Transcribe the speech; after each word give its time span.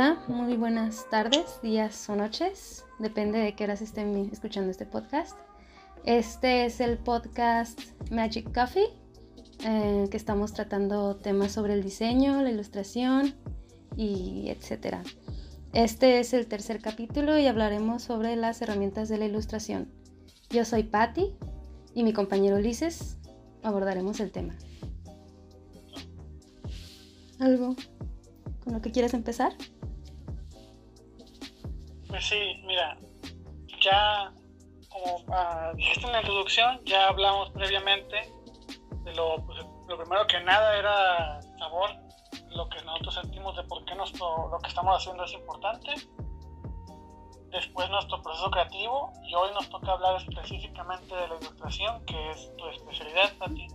Hola, 0.00 0.18
muy 0.28 0.56
buenas 0.56 1.10
tardes, 1.10 1.60
días 1.62 2.08
o 2.08 2.16
noches, 2.16 2.86
depende 2.98 3.38
de 3.38 3.54
qué 3.54 3.64
horas 3.64 3.82
estén 3.82 4.16
escuchando 4.32 4.70
este 4.70 4.86
podcast. 4.86 5.36
Este 6.06 6.64
es 6.64 6.80
el 6.80 6.96
podcast 6.96 7.78
Magic 8.10 8.50
Coffee, 8.50 8.88
eh, 9.62 10.08
que 10.10 10.16
estamos 10.16 10.54
tratando 10.54 11.16
temas 11.16 11.52
sobre 11.52 11.74
el 11.74 11.82
diseño, 11.82 12.40
la 12.40 12.50
ilustración 12.50 13.34
y 13.94 14.48
etcétera. 14.48 15.02
Este 15.74 16.18
es 16.18 16.32
el 16.32 16.46
tercer 16.46 16.80
capítulo 16.80 17.36
y 17.36 17.46
hablaremos 17.46 18.02
sobre 18.02 18.36
las 18.36 18.62
herramientas 18.62 19.10
de 19.10 19.18
la 19.18 19.26
ilustración. 19.26 19.92
Yo 20.48 20.64
soy 20.64 20.84
Patty 20.84 21.34
y 21.92 22.04
mi 22.04 22.14
compañero 22.14 22.56
Ulises 22.56 23.18
abordaremos 23.62 24.18
el 24.20 24.32
tema. 24.32 24.56
¿Algo 27.38 27.76
con 28.64 28.72
lo 28.72 28.80
que 28.80 28.92
quieres 28.92 29.12
empezar? 29.12 29.52
Pues 32.10 32.26
sí, 32.26 32.60
mira, 32.66 32.98
ya 33.80 34.32
como 34.88 35.24
ah, 35.32 35.72
dijiste 35.76 36.06
en 36.06 36.12
la 36.12 36.20
introducción, 36.20 36.80
ya 36.84 37.06
hablamos 37.08 37.50
previamente 37.50 38.16
de 39.04 39.14
lo, 39.14 39.36
pues, 39.46 39.64
lo 39.88 39.96
primero 39.96 40.26
que 40.26 40.40
nada 40.40 40.76
era 40.76 41.40
sabor, 41.58 41.90
lo 42.50 42.68
que 42.68 42.82
nosotros 42.82 43.14
sentimos 43.14 43.56
de 43.56 43.62
por 43.64 43.84
qué 43.84 43.94
nuestro, 43.94 44.48
lo 44.50 44.58
que 44.58 44.68
estamos 44.68 44.96
haciendo 44.96 45.24
es 45.24 45.32
importante. 45.32 45.94
Después 47.52 47.88
nuestro 47.90 48.20
proceso 48.22 48.50
creativo 48.50 49.12
y 49.24 49.34
hoy 49.34 49.50
nos 49.54 49.68
toca 49.70 49.92
hablar 49.92 50.16
específicamente 50.16 51.14
de 51.14 51.28
la 51.28 51.36
ilustración, 51.36 52.04
que 52.06 52.30
es 52.30 52.56
tu 52.56 52.68
especialidad, 52.68 53.32
Pati. 53.38 53.66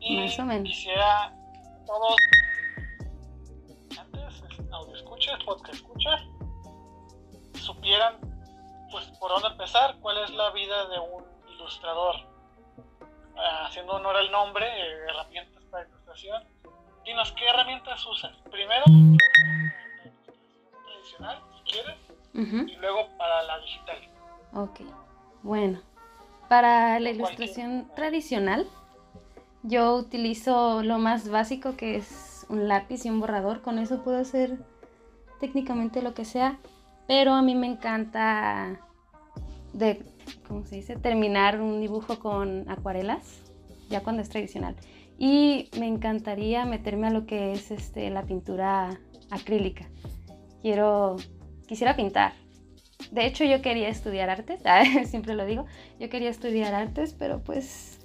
y 0.00 0.16
Más 0.20 0.38
o 0.38 0.44
menos. 0.44 0.68
quisiera 0.68 1.34
todos 1.86 2.16
audio 4.72 4.94
escuchas, 4.96 5.42
podcast 5.44 5.74
escuchas, 5.74 6.22
supieran 7.62 8.16
pues 8.90 9.06
por 9.18 9.30
dónde 9.30 9.48
empezar, 9.48 9.96
cuál 10.00 10.18
es 10.18 10.30
la 10.30 10.50
vida 10.50 10.86
de 10.88 10.98
un 10.98 11.24
ilustrador. 11.54 12.16
Ah, 13.36 13.66
haciendo 13.66 13.94
honor 13.94 14.16
al 14.16 14.30
nombre, 14.30 14.66
eh, 14.66 15.06
herramientas 15.08 15.62
para 15.70 15.88
ilustración. 15.88 16.44
Dinos, 17.04 17.32
¿qué 17.32 17.46
herramientas 17.46 18.06
usas? 18.06 18.36
Primero, 18.50 18.84
tradicional, 20.84 21.40
si 21.56 21.72
quieres, 21.72 21.96
y 22.70 22.76
luego 22.76 23.08
para 23.16 23.42
la 23.44 23.58
digital. 23.60 23.96
Ok, 24.54 24.80
bueno. 25.42 25.80
Para 26.48 27.00
la 27.00 27.10
ilustración 27.10 27.90
tradicional, 27.96 28.68
yo 29.62 29.94
utilizo 29.94 30.82
lo 30.82 30.98
más 30.98 31.30
básico 31.30 31.76
que 31.76 31.96
es 31.96 32.44
un 32.50 32.68
lápiz 32.68 33.06
y 33.06 33.10
un 33.10 33.20
borrador, 33.20 33.62
con 33.62 33.78
eso 33.78 34.04
puedo 34.04 34.18
hacer 34.18 34.58
técnicamente 35.40 36.02
lo 36.02 36.12
que 36.12 36.26
sea, 36.26 36.58
pero 37.12 37.34
a 37.34 37.42
mí 37.42 37.54
me 37.54 37.66
encanta 37.66 38.80
de, 39.74 40.02
¿cómo 40.48 40.64
se 40.64 40.76
dice? 40.76 40.96
Terminar 40.96 41.60
un 41.60 41.78
dibujo 41.78 42.18
con 42.18 42.64
acuarelas, 42.70 43.42
ya 43.90 44.02
cuando 44.02 44.22
es 44.22 44.30
tradicional. 44.30 44.76
Y 45.18 45.68
me 45.78 45.88
encantaría 45.88 46.64
meterme 46.64 47.08
a 47.08 47.10
lo 47.10 47.26
que 47.26 47.52
es 47.52 47.70
este, 47.70 48.08
la 48.08 48.22
pintura 48.22 48.98
acrílica. 49.30 49.90
Quiero, 50.62 51.16
quisiera 51.68 51.96
pintar. 51.96 52.32
De 53.10 53.26
hecho, 53.26 53.44
yo 53.44 53.60
quería 53.60 53.90
estudiar 53.90 54.30
artes, 54.30 54.62
siempre 55.04 55.34
lo 55.34 55.44
digo, 55.44 55.66
yo 56.00 56.08
quería 56.08 56.30
estudiar 56.30 56.72
artes, 56.72 57.14
pero 57.18 57.44
pues 57.44 58.00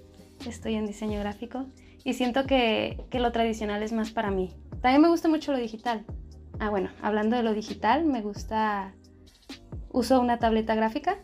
estoy 0.46 0.76
en 0.76 0.86
diseño 0.86 1.18
gráfico 1.22 1.66
y 2.04 2.16
siento 2.16 2.46
que, 2.46 3.06
lo 3.14 3.32
tradicional 3.32 3.84
es 3.84 3.94
más 3.94 4.12
para 4.12 4.32
mí. 4.32 4.54
También 4.82 5.02
me 5.02 5.08
gusta 5.08 5.30
mucho 5.30 5.54
lo 5.54 5.60
digital. 5.60 6.06
Ah, 6.60 6.70
bueno, 6.70 6.90
hablando 7.02 7.38
de 7.38 7.44
lo 7.44 7.54
digital, 7.54 8.04
me 8.04 8.22
gusta, 8.22 8.94
uso 9.90 10.20
una 10.20 10.40
tableta 10.40 10.76
gráfica, 10.76 11.18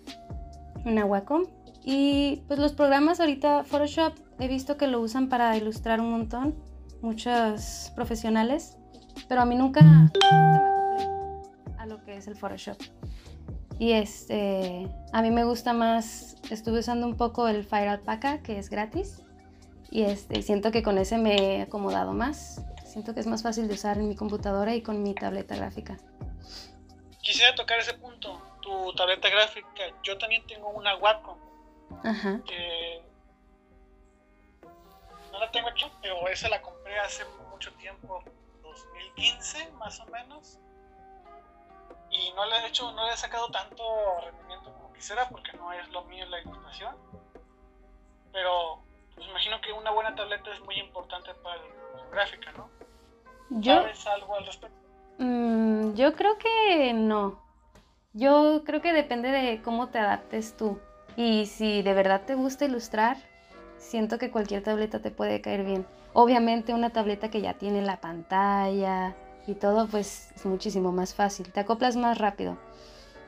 una 0.86 1.06
Wacom, 1.06 1.46
y 1.84 2.44
pues 2.48 2.60
los 2.60 2.74
programas 2.74 3.20
ahorita, 3.20 3.64
Photoshop, 3.66 4.14
he 4.40 4.48
visto 4.48 4.78
que 4.78 4.88
lo 4.88 5.02
usan 5.02 5.30
para 5.30 5.56
ilustrar 5.58 6.00
un 6.00 6.12
montón, 6.12 6.56
muchos 7.02 7.92
profesionales, 7.96 8.78
pero 9.28 9.42
a 9.42 9.46
mí 9.46 9.56
nunca, 9.56 9.82
me 9.82 10.06
acoplé 10.06 10.28
a 11.78 11.86
lo 11.86 12.04
que 12.04 12.18
es 12.18 12.28
el 12.28 12.36
Photoshop. 12.36 12.78
Y 13.80 13.92
este, 13.92 14.88
a 15.12 15.22
mí 15.22 15.32
me 15.32 15.44
gusta 15.44 15.74
más, 15.74 16.38
estuve 16.50 16.80
usando 16.80 17.06
un 17.06 17.18
poco 17.18 17.48
el 17.48 17.64
Fire 17.64 17.90
Alpaca, 17.90 18.42
que 18.42 18.58
es 18.58 18.70
gratis, 18.70 19.24
y 19.92 20.04
este, 20.04 20.42
siento 20.42 20.72
que 20.72 20.82
con 20.82 20.98
ese 20.98 21.18
me 21.18 21.58
he 21.58 21.62
acomodado 21.62 22.14
más. 22.14 22.66
Siento 22.86 23.14
que 23.14 23.20
es 23.20 23.28
más 23.28 23.44
fácil 23.44 23.68
de 23.68 23.74
usar 23.74 23.98
en 23.98 24.08
mi 24.08 24.16
computadora 24.16 24.74
y 24.74 24.82
con 24.82 25.04
mi 25.04 25.14
tableta 25.14 25.56
gráfica. 25.56 25.98
Quisiera 27.24 27.56
tocar 27.56 27.80
ese 27.80 27.94
punto, 27.94 28.40
tu 28.62 28.94
tableta 28.94 29.30
gráfica. 29.30 29.84
Yo 30.04 30.18
también 30.18 30.46
tengo 30.46 30.70
una 30.70 30.96
Wacom. 30.98 31.40
Ajá. 32.04 32.42
Que 32.46 33.02
no 35.32 35.40
la 35.40 35.50
tengo 35.50 35.70
aquí, 35.70 35.86
pero 36.02 36.28
esa 36.28 36.50
la 36.50 36.62
compré 36.62 37.00
hace 37.00 37.24
mucho 37.50 37.74
tiempo, 37.76 38.24
2015 38.62 39.72
más 39.72 40.00
o 40.02 40.06
menos. 40.08 40.60
Y 42.12 42.32
no 42.34 42.46
le 42.46 42.58
he 42.58 42.68
hecho, 42.68 42.92
no 42.92 43.08
le 43.08 43.14
he 43.14 43.18
sacado 43.18 43.50
tanto 43.50 43.84
rendimiento 44.22 44.72
como 44.74 44.94
quisiera 44.94 45.28
porque 45.30 45.54
no 45.54 45.72
es 45.72 45.88
lo 45.90 46.04
mío 46.04 46.26
la 46.26 46.42
ilustración. 46.42 46.96
Pero 48.34 48.84
pues 49.16 49.28
imagino 49.28 49.62
que 49.62 49.72
una 49.72 49.92
buena 49.92 50.14
tableta 50.14 50.54
es 50.54 50.60
muy 50.60 50.76
importante 50.76 51.34
para 51.36 51.56
la 51.56 52.06
gráfica, 52.12 52.52
¿no? 52.52 52.70
¿Sabes 53.64 54.06
algo 54.08 54.36
al 54.36 54.46
respecto? 54.46 54.83
Mm, 55.18 55.94
yo 55.94 56.14
creo 56.14 56.38
que 56.38 56.94
no. 56.94 57.40
Yo 58.14 58.64
creo 58.66 58.82
que 58.82 58.94
depende 58.94 59.30
de 59.30 59.62
cómo 59.62 59.90
te 59.90 60.00
adaptes 60.00 60.56
tú. 60.56 60.80
Y 61.16 61.46
si 61.48 61.82
de 61.82 61.94
verdad 61.94 62.24
te 62.26 62.36
gusta 62.36 62.66
ilustrar, 62.66 63.18
siento 63.78 64.18
que 64.18 64.32
cualquier 64.32 64.64
tableta 64.64 65.00
te 65.02 65.12
puede 65.12 65.42
caer 65.42 65.64
bien. 65.64 65.86
Obviamente 66.14 66.74
una 66.74 66.92
tableta 66.92 67.30
que 67.30 67.42
ya 67.42 67.56
tiene 67.56 67.82
la 67.82 68.02
pantalla 68.02 69.16
y 69.48 69.56
todo, 69.56 69.88
pues 69.88 70.32
es 70.36 70.46
muchísimo 70.46 70.92
más 70.92 71.14
fácil. 71.14 71.52
Te 71.52 71.60
acoplas 71.62 71.96
más 71.96 72.18
rápido. 72.18 72.58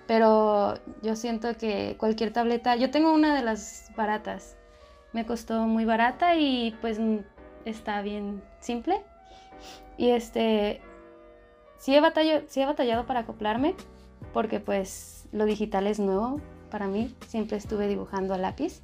Pero 0.07 0.75
yo 1.01 1.15
siento 1.15 1.55
que 1.57 1.95
cualquier 1.97 2.31
tableta, 2.31 2.75
yo 2.75 2.91
tengo 2.91 3.11
una 3.11 3.35
de 3.35 3.41
las 3.41 3.91
baratas 3.95 4.55
me 5.15 5.25
costó 5.25 5.65
muy 5.65 5.85
barata 5.85 6.35
y 6.35 6.75
pues 6.81 6.99
está 7.63 8.01
bien 8.01 8.43
simple. 8.59 9.01
Y 9.97 10.09
este, 10.09 10.81
sí 11.85 11.95
he, 11.95 12.01
batallado, 12.01 12.43
sí 12.47 12.61
he 12.61 12.65
batallado 12.65 13.05
para 13.05 13.21
acoplarme 13.21 13.75
porque 14.33 14.59
pues 14.59 15.27
lo 15.31 15.45
digital 15.45 15.87
es 15.87 15.99
nuevo 15.99 16.41
para 16.71 16.87
mí. 16.87 17.15
Siempre 17.27 17.57
estuve 17.57 17.87
dibujando 17.87 18.33
a 18.33 18.37
lápiz. 18.37 18.81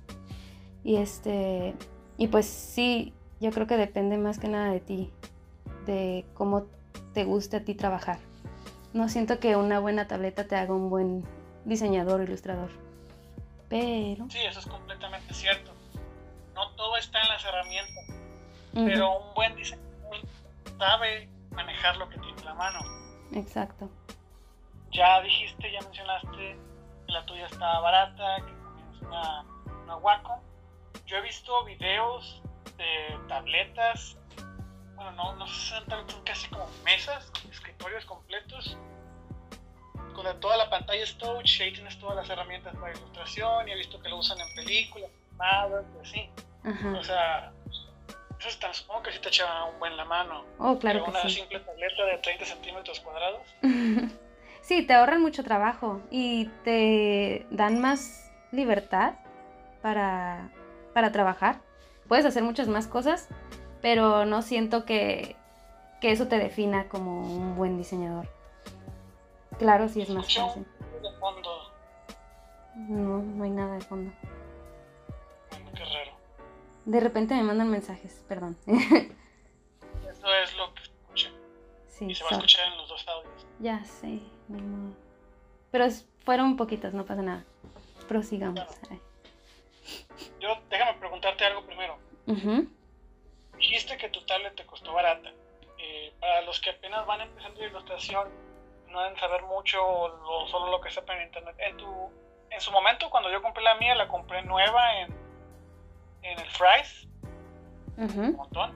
Y 0.84 0.98
este, 0.98 1.74
y 2.18 2.28
pues 2.28 2.46
sí, 2.46 3.14
yo 3.40 3.52
creo 3.52 3.68
que 3.68 3.78
depende 3.78 4.18
más 4.18 4.40
que 4.40 4.48
nada 4.48 4.72
de 4.72 4.80
ti, 4.80 5.12
de 5.86 6.26
cómo 6.34 6.68
te 7.14 7.24
guste 7.24 7.58
a 7.58 7.66
ti 7.66 7.76
trabajar. 7.76 8.20
No 8.94 9.10
siento 9.10 9.40
que 9.40 9.56
una 9.56 9.80
buena 9.80 10.08
tableta 10.08 10.48
te 10.48 10.56
haga 10.56 10.74
un 10.74 10.90
buen 10.90 11.24
diseñador 11.66 12.22
o 12.22 12.24
ilustrador. 12.24 12.70
Pero... 13.70 14.30
Sí, 14.30 14.40
eso 14.40 14.60
es 14.60 14.66
completamente 14.66 15.34
cierto 15.34 15.72
no 16.62 16.70
todo 16.72 16.98
está 16.98 17.22
en 17.22 17.28
las 17.30 17.44
herramientas, 17.46 18.06
pero 18.74 19.20
un 19.20 19.34
buen 19.34 19.56
diseñador 19.56 20.20
sabe 20.78 21.30
manejar 21.52 21.98
lo 21.98 22.10
que 22.10 22.18
tiene 22.18 22.31
en 22.31 22.31
la 22.44 22.54
mano. 22.54 22.80
Exacto. 23.34 23.90
Ya 24.92 25.22
dijiste, 25.22 25.72
ya 25.72 25.82
mencionaste 25.82 26.58
que 27.08 27.12
la 27.12 27.26
tuya 27.26 27.46
está 27.46 27.80
barata, 27.80 28.38
que 28.38 28.52
tienes 28.52 29.02
una, 29.02 29.46
una 29.84 29.96
Wacom. 29.98 30.40
Yo 31.06 31.18
he 31.18 31.22
visto 31.22 31.64
videos 31.66 32.42
de 32.78 33.18
tabletas, 33.28 34.18
bueno, 34.96 35.12
no, 35.14 35.36
no 35.36 35.48
sé 35.48 35.76
son 36.08 36.24
casi 36.24 36.48
como 36.50 36.68
mesas, 36.84 37.32
escritorios 37.50 38.06
completos, 38.06 38.78
con 40.14 40.40
toda 40.40 40.58
la 40.58 40.70
pantalla 40.70 41.04
es 41.04 41.18
touch, 41.18 41.62
ahí 41.62 41.74
tienes 41.74 41.98
todas 42.00 42.16
las 42.16 42.30
herramientas 42.30 42.76
para 42.76 42.92
ilustración, 42.92 43.68
y 43.68 43.72
he 43.72 43.76
visto 43.76 44.00
que 44.02 44.10
lo 44.10 44.18
usan 44.18 44.40
en 44.40 44.56
películas, 44.56 45.10
animadas, 45.32 45.86
y 45.96 46.08
así. 46.08 46.30
O 46.98 47.04
sea, 47.04 47.52
eso 48.48 48.60
tan, 48.60 48.74
supongo 48.74 49.04
que 49.04 49.12
sí 49.12 49.20
te 49.20 49.30
echa 49.30 49.66
un 49.66 49.80
buen 49.80 49.96
la 49.98 50.06
mano. 50.06 50.46
Oh, 50.58 50.78
claro. 50.80 51.06
una 51.06 51.28
simple 51.30 51.60
tableta 51.60 52.06
de 52.06 52.18
30 52.18 52.46
centímetros 52.46 53.00
cuadrados. 53.00 53.42
sí, 54.62 54.86
te 54.86 54.94
ahorran 54.94 55.22
mucho 55.22 55.44
trabajo 55.44 56.02
y 56.10 56.46
te 56.64 57.46
dan 57.52 57.80
más 57.80 58.32
libertad 58.52 59.16
para, 59.82 60.52
para 60.94 61.12
trabajar. 61.12 61.62
Puedes 62.08 62.26
hacer 62.26 62.44
muchas 62.44 62.68
más 62.68 62.88
cosas, 62.88 63.30
pero 63.82 64.26
no 64.26 64.42
siento 64.42 64.86
que, 64.86 65.36
que 66.02 66.12
eso 66.12 66.28
te 66.28 66.38
defina 66.38 66.90
como 66.90 67.22
un 67.22 67.56
buen 67.56 67.78
diseñador. 67.78 68.28
Claro, 69.60 69.88
sí 69.88 70.02
es 70.02 70.10
más 70.10 70.34
fácil. 70.34 70.66
De 71.02 71.20
fondo. 71.20 71.74
No, 72.76 73.22
no 73.22 73.44
hay 73.44 73.52
nada 73.52 73.76
de 73.76 73.82
fondo. 73.82 74.12
Qué 75.76 75.86
raro. 75.86 76.11
De 76.86 77.00
repente 77.00 77.36
me 77.36 77.44
mandan 77.44 77.70
mensajes, 77.70 78.24
perdón. 78.28 78.58
Eso 78.66 80.36
es 80.44 80.58
lo 80.58 80.74
que 80.74 80.84
escuché. 80.84 81.30
Sí, 81.88 82.06
y 82.06 82.16
se 82.16 82.24
va 82.24 82.32
a 82.32 82.34
escuchar 82.34 82.68
en 82.72 82.78
los 82.78 82.90
dos 82.90 83.08
audios. 83.08 83.48
Ya 83.60 83.84
sé, 83.86 84.20
modo. 84.48 84.96
Pero 85.72 85.86
fueron 86.26 86.58
poquitos, 86.58 86.94
no 86.94 87.06
pasa 87.06 87.22
nada. 87.22 87.46
Prosigamos. 88.08 88.60
Yo, 90.40 90.58
déjame 90.70 91.00
preguntarte 91.00 91.46
algo 91.46 91.66
primero. 91.66 91.98
Dijiste 93.58 93.98
que 93.98 94.10
tu 94.10 94.22
tablet 94.26 94.56
te 94.56 94.66
costó 94.66 94.94
barata. 94.94 95.32
Eh, 95.78 96.14
para 96.20 96.42
los 96.42 96.60
que 96.60 96.72
apenas 96.72 97.06
van 97.06 97.22
empezando 97.22 97.64
ilustración, 97.64 98.28
no 98.88 99.02
deben 99.02 99.18
saber 99.20 99.44
mucho 99.44 99.80
o 99.84 100.48
solo 100.48 100.72
lo 100.72 100.82
que 100.82 100.92
sepan 100.92 101.18
en 101.18 101.28
internet. 101.28 101.56
En, 101.60 101.78
tu, 101.78 102.12
en 102.50 102.62
su 102.62 102.72
momento, 102.72 103.10
cuando 103.10 103.32
yo 103.32 103.42
compré 103.42 103.64
la 103.64 103.76
mía, 103.76 103.96
la 103.96 104.08
compré 104.08 104.44
nueva 104.44 105.02
en, 105.02 105.21
en 106.24 106.40
el 106.40 106.46
Fry's. 106.50 107.08
Un 107.98 108.36
montón. 108.36 108.72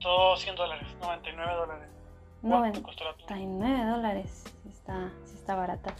Todo 0.00 0.36
100 0.36 0.56
dólares, 0.56 0.88
99 1.00 1.54
dólares. 1.54 1.88
99 2.42 3.84
dólares. 3.90 4.44
Está, 4.68 5.10
sí 5.24 5.34
está 5.36 5.54
barata. 5.54 5.94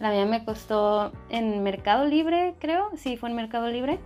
La 0.00 0.10
mía 0.10 0.26
me 0.26 0.44
costó 0.44 1.12
en 1.28 1.62
Mercado 1.62 2.04
Libre, 2.04 2.54
creo. 2.58 2.90
Sí, 2.96 3.16
fue 3.16 3.30
en 3.30 3.36
Mercado 3.36 3.68
Libre. 3.68 3.98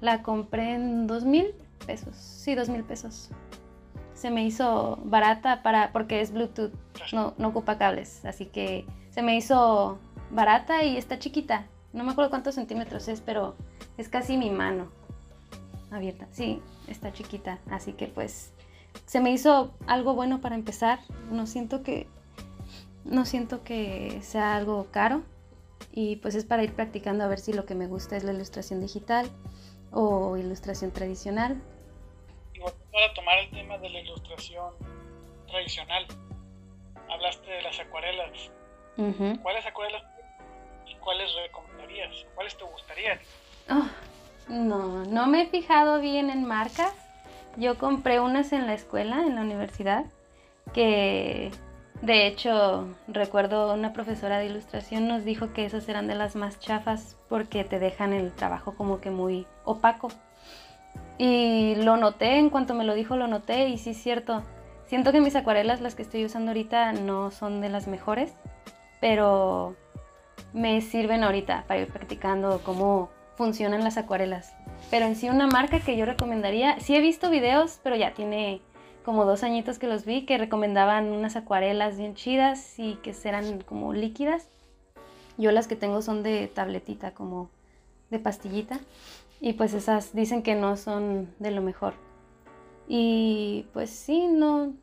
La 0.00 0.22
compré 0.22 0.74
en 0.74 1.06
dos 1.06 1.24
mil 1.24 1.54
pesos. 1.86 2.16
Sí, 2.16 2.54
dos 2.54 2.68
mil 2.68 2.84
pesos. 2.84 3.30
Se 4.14 4.30
me 4.30 4.44
hizo 4.44 4.98
barata 5.04 5.62
para 5.62 5.92
porque 5.92 6.20
es 6.20 6.32
Bluetooth, 6.32 6.72
no, 7.12 7.34
no 7.38 7.48
ocupa 7.48 7.78
cables. 7.78 8.24
Así 8.24 8.46
que 8.46 8.86
se 9.10 9.22
me 9.22 9.36
hizo 9.36 9.98
barata 10.30 10.82
y 10.84 10.96
está 10.96 11.18
chiquita. 11.18 11.66
No 11.92 12.04
me 12.04 12.12
acuerdo 12.12 12.30
cuántos 12.30 12.54
centímetros 12.54 13.08
es, 13.08 13.20
pero 13.20 13.56
es 13.96 14.08
casi 14.08 14.36
mi 14.36 14.50
mano 14.50 14.90
abierta. 15.90 16.28
Sí, 16.32 16.62
está 16.88 17.12
chiquita. 17.12 17.58
Así 17.70 17.92
que 17.92 18.06
pues 18.06 18.52
se 19.06 19.20
me 19.20 19.30
hizo 19.30 19.74
algo 19.86 20.14
bueno 20.14 20.40
para 20.40 20.54
empezar. 20.54 21.00
No 21.30 21.46
siento 21.46 21.82
que 21.82 22.06
no 23.04 23.24
siento 23.24 23.64
que 23.64 24.20
sea 24.22 24.56
algo 24.56 24.88
caro 24.90 25.22
y 25.92 26.16
pues 26.16 26.34
es 26.34 26.44
para 26.44 26.62
ir 26.62 26.74
practicando 26.74 27.24
a 27.24 27.28
ver 27.28 27.38
si 27.38 27.52
lo 27.52 27.64
que 27.64 27.74
me 27.74 27.86
gusta 27.86 28.16
es 28.16 28.24
la 28.24 28.32
ilustración 28.32 28.80
digital 28.80 29.30
o 29.90 30.36
ilustración 30.36 30.92
tradicional. 30.92 31.60
Y 32.54 32.60
para 32.60 33.12
tomar 33.14 33.38
el 33.38 33.50
tema 33.50 33.78
de 33.78 33.88
la 33.90 34.00
ilustración 34.00 34.74
tradicional, 35.48 36.06
hablaste 37.08 37.50
de 37.50 37.62
las 37.62 37.78
acuarelas. 37.80 38.50
¿Cuáles 39.42 39.64
acuarelas 39.64 40.02
y 40.86 40.94
cuáles 40.96 41.34
recomendarías? 41.34 42.26
¿Cuáles 42.34 42.56
te 42.56 42.64
gustarían? 42.64 43.18
Oh, 43.68 43.88
no, 44.48 45.04
no 45.04 45.26
me 45.26 45.42
he 45.42 45.46
fijado 45.46 46.00
bien 46.00 46.30
en 46.30 46.44
marcas. 46.44 46.92
Yo 47.56 47.78
compré 47.78 48.20
unas 48.20 48.52
en 48.52 48.66
la 48.66 48.74
escuela, 48.74 49.26
en 49.26 49.34
la 49.34 49.42
universidad, 49.42 50.04
que 50.72 51.50
de 52.02 52.26
hecho, 52.26 52.88
recuerdo 53.08 53.74
una 53.74 53.92
profesora 53.92 54.38
de 54.38 54.46
ilustración 54.46 55.06
nos 55.06 55.24
dijo 55.24 55.52
que 55.52 55.66
esas 55.66 55.86
eran 55.86 56.06
de 56.06 56.14
las 56.14 56.34
más 56.34 56.58
chafas 56.58 57.16
porque 57.28 57.62
te 57.62 57.78
dejan 57.78 58.14
el 58.14 58.32
trabajo 58.32 58.74
como 58.74 59.00
que 59.00 59.10
muy 59.10 59.46
opaco. 59.64 60.08
Y 61.18 61.74
lo 61.76 61.98
noté, 61.98 62.38
en 62.38 62.48
cuanto 62.48 62.72
me 62.72 62.84
lo 62.84 62.94
dijo 62.94 63.16
lo 63.16 63.26
noté 63.26 63.68
y 63.68 63.76
sí 63.76 63.90
es 63.90 63.98
cierto. 63.98 64.42
Siento 64.86 65.12
que 65.12 65.20
mis 65.20 65.36
acuarelas, 65.36 65.82
las 65.82 65.94
que 65.94 66.00
estoy 66.00 66.24
usando 66.24 66.52
ahorita, 66.52 66.92
no 66.94 67.30
son 67.30 67.60
de 67.60 67.68
las 67.68 67.86
mejores, 67.86 68.32
pero 69.02 69.76
me 70.54 70.80
sirven 70.80 71.22
ahorita 71.22 71.64
para 71.68 71.80
ir 71.80 71.88
practicando 71.88 72.62
cómo 72.64 73.10
funcionan 73.40 73.82
las 73.82 73.96
acuarelas. 73.96 74.52
Pero 74.90 75.06
en 75.06 75.16
sí 75.16 75.30
una 75.30 75.46
marca 75.46 75.80
que 75.80 75.96
yo 75.96 76.04
recomendaría, 76.04 76.78
sí 76.78 76.94
he 76.94 77.00
visto 77.00 77.30
videos, 77.30 77.80
pero 77.82 77.96
ya 77.96 78.12
tiene 78.12 78.60
como 79.02 79.24
dos 79.24 79.42
añitos 79.44 79.78
que 79.78 79.86
los 79.86 80.04
vi, 80.04 80.26
que 80.26 80.36
recomendaban 80.36 81.06
unas 81.06 81.36
acuarelas 81.36 81.96
bien 81.96 82.14
chidas 82.14 82.78
y 82.78 82.96
que 82.96 83.14
eran 83.24 83.62
como 83.62 83.94
líquidas. 83.94 84.46
Yo 85.38 85.52
las 85.52 85.68
que 85.68 85.74
tengo 85.74 86.02
son 86.02 86.22
de 86.22 86.48
tabletita, 86.48 87.14
como 87.14 87.48
de 88.10 88.18
pastillita. 88.18 88.78
Y 89.40 89.54
pues 89.54 89.72
esas 89.72 90.14
dicen 90.14 90.42
que 90.42 90.54
no 90.54 90.76
son 90.76 91.34
de 91.38 91.50
lo 91.50 91.62
mejor. 91.62 91.94
Y 92.88 93.64
pues 93.72 93.88
sí, 93.88 94.26
no, 94.26 94.74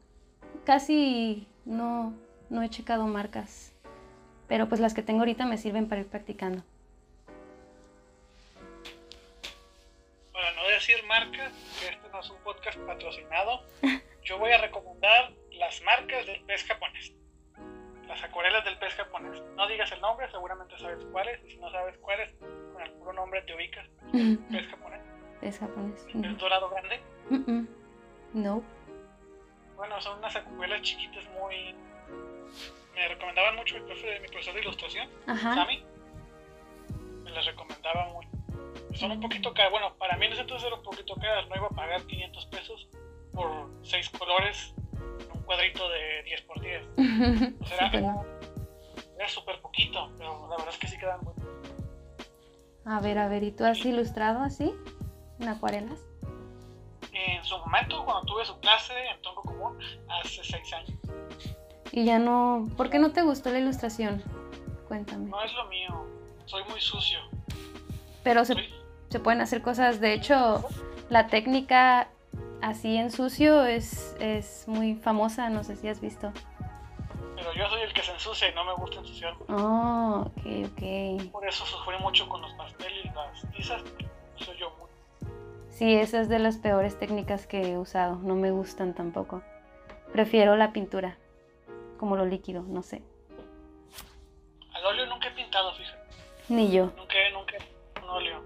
casi 0.63 1.47
no, 1.63 2.11
no 2.49 2.63
he 2.63 2.69
checado 2.69 3.05
marcas. 3.05 3.71
Pero 4.47 4.67
pues 4.67 4.81
las 4.81 4.95
que 4.95 5.03
tengo 5.03 5.19
ahorita 5.19 5.45
me 5.45 5.59
sirven 5.59 5.87
para 5.87 6.01
ir 6.01 6.07
practicando. 6.07 6.63
Marcas, 11.19 11.51
que 11.79 11.89
este 11.89 12.09
no 12.09 12.19
es 12.19 12.29
un 12.29 12.37
podcast 12.43 12.77
patrocinado, 12.79 13.63
yo 14.23 14.37
voy 14.37 14.51
a 14.51 14.57
recomendar 14.59 15.33
las 15.51 15.81
marcas 15.81 16.25
del 16.25 16.43
pez 16.43 16.63
japonés. 16.65 17.13
Las 18.07 18.23
acuarelas 18.23 18.63
del 18.63 18.77
pez 18.77 18.93
japonés. 18.93 19.41
No 19.55 19.67
digas 19.67 19.91
el 19.91 19.99
nombre, 19.99 20.29
seguramente 20.31 20.77
sabes 20.77 21.03
cuáles. 21.11 21.43
Y 21.43 21.51
si 21.51 21.57
no 21.57 21.69
sabes 21.71 21.97
cuáles, 21.97 22.33
con 22.73 22.81
el 22.81 22.91
puro 22.91 23.13
nombre 23.13 23.41
te 23.41 23.53
ubicas. 23.55 23.85
Pez 24.51 24.67
japonés. 24.69 25.01
Pez 25.41 25.59
japonés. 25.59 26.07
¿El 26.13 26.37
dorado 26.37 26.69
grande? 26.69 27.01
No. 28.33 28.63
Bueno, 29.75 29.99
son 29.99 30.19
unas 30.19 30.35
acuarelas 30.35 30.81
chiquitas 30.83 31.25
muy... 31.31 31.75
Me 32.95 33.07
recomendaban 33.09 33.57
mucho 33.57 33.75
mi, 33.75 33.81
profe, 33.81 34.19
mi 34.21 34.27
profesor 34.27 34.53
de 34.53 34.61
ilustración, 34.61 35.09
Sami. 35.25 35.83
Me 37.23 37.31
las 37.31 37.45
recomendaba 37.45 38.05
mucho. 38.13 38.36
Son 38.97 39.11
un 39.11 39.21
poquito 39.21 39.53
caras. 39.53 39.71
Bueno, 39.71 39.93
para 39.97 40.17
mí 40.17 40.25
en 40.25 40.33
ese 40.33 40.41
entonces 40.41 40.67
era 40.67 40.75
un 40.75 40.83
poquito 40.83 41.15
caras. 41.15 41.47
No 41.47 41.55
iba 41.55 41.67
a 41.67 41.69
pagar 41.69 42.01
500 42.03 42.45
pesos 42.47 42.87
por 43.33 43.69
seis 43.83 44.09
colores 44.09 44.73
un 45.33 45.41
cuadrito 45.43 45.87
de 45.89 46.23
10 46.23 46.41
por 46.41 46.59
10. 46.59 46.83
O 47.61 47.65
sea, 47.65 47.87
era, 47.87 49.27
súper 49.27 49.59
poquito, 49.61 50.11
pero 50.17 50.47
la 50.49 50.55
verdad 50.57 50.69
es 50.69 50.77
que 50.77 50.87
sí 50.87 50.97
quedan 50.97 51.19
muy 51.23 51.33
A 52.85 52.99
ver, 52.99 53.17
a 53.17 53.27
ver, 53.27 53.43
¿y 53.43 53.51
tú 53.51 53.65
has 53.65 53.83
ilustrado 53.83 54.41
así? 54.41 54.73
¿En 55.39 55.49
acuarelas? 55.49 55.99
En 57.11 57.43
su 57.43 57.57
momento, 57.57 58.05
cuando 58.05 58.25
tuve 58.25 58.45
su 58.45 58.57
clase 58.59 58.93
en 59.09 59.21
tronco 59.21 59.41
común, 59.41 59.77
hace 60.07 60.43
seis 60.43 60.73
años. 60.73 60.97
Y 61.91 62.05
ya 62.05 62.19
no... 62.19 62.67
¿Por 62.77 62.89
qué 62.89 62.99
no 62.99 63.11
te 63.11 63.23
gustó 63.23 63.49
la 63.49 63.59
ilustración? 63.59 64.23
Cuéntame. 64.87 65.29
No 65.29 65.43
es 65.43 65.53
lo 65.53 65.65
mío, 65.65 66.05
soy 66.45 66.63
muy 66.65 66.79
sucio. 66.79 67.19
Pero 68.23 68.45
se, 68.45 68.55
se 69.09 69.19
pueden 69.19 69.41
hacer 69.41 69.61
cosas, 69.61 69.99
de 69.99 70.13
hecho, 70.13 70.63
la 71.09 71.27
técnica 71.27 72.09
así 72.61 72.97
en 72.97 73.11
sucio 73.11 73.65
es, 73.65 74.15
es 74.19 74.67
muy 74.67 74.95
famosa, 74.95 75.49
no 75.49 75.63
sé 75.63 75.75
si 75.75 75.87
has 75.87 76.01
visto. 76.01 76.31
Pero 77.35 77.53
yo 77.53 77.69
soy 77.69 77.81
el 77.81 77.93
que 77.93 78.01
se 78.01 78.11
ensucia 78.11 78.49
y 78.49 78.55
no 78.55 78.65
me 78.65 78.73
gusta 78.73 78.99
ensuciar. 78.99 79.33
Oh, 79.47 80.25
ok, 80.25 80.71
ok. 80.71 81.31
Por 81.31 81.47
eso 81.47 81.65
sufrí 81.65 81.97
mucho 81.99 82.27
con 82.27 82.41
los 82.41 82.51
pasteles 82.53 83.05
y 83.05 83.09
las 83.09 83.51
tizas, 83.55 83.81
soy 84.37 84.57
yo 84.57 84.71
muy... 84.77 84.87
Sí, 85.69 85.95
esa 85.95 86.19
es 86.19 86.29
de 86.29 86.39
las 86.39 86.57
peores 86.57 86.97
técnicas 86.97 87.45
que 87.45 87.61
he 87.61 87.77
usado, 87.77 88.15
no 88.15 88.35
me 88.35 88.51
gustan 88.51 88.93
tampoco. 88.93 89.43
Prefiero 90.11 90.55
la 90.55 90.73
pintura, 90.73 91.17
como 91.99 92.15
lo 92.15 92.25
líquido, 92.25 92.63
no 92.63 92.81
sé. 92.81 93.03
Al 94.73 94.85
óleo 94.85 95.05
nunca 95.05 95.27
he 95.27 95.31
pintado, 95.31 95.73
fíjate. 95.75 95.97
Ni 96.49 96.71
yo. 96.71 96.85
Nunca, 96.97 97.15
nunca, 97.33 97.57
un 98.01 98.09
óleo. 98.09 98.43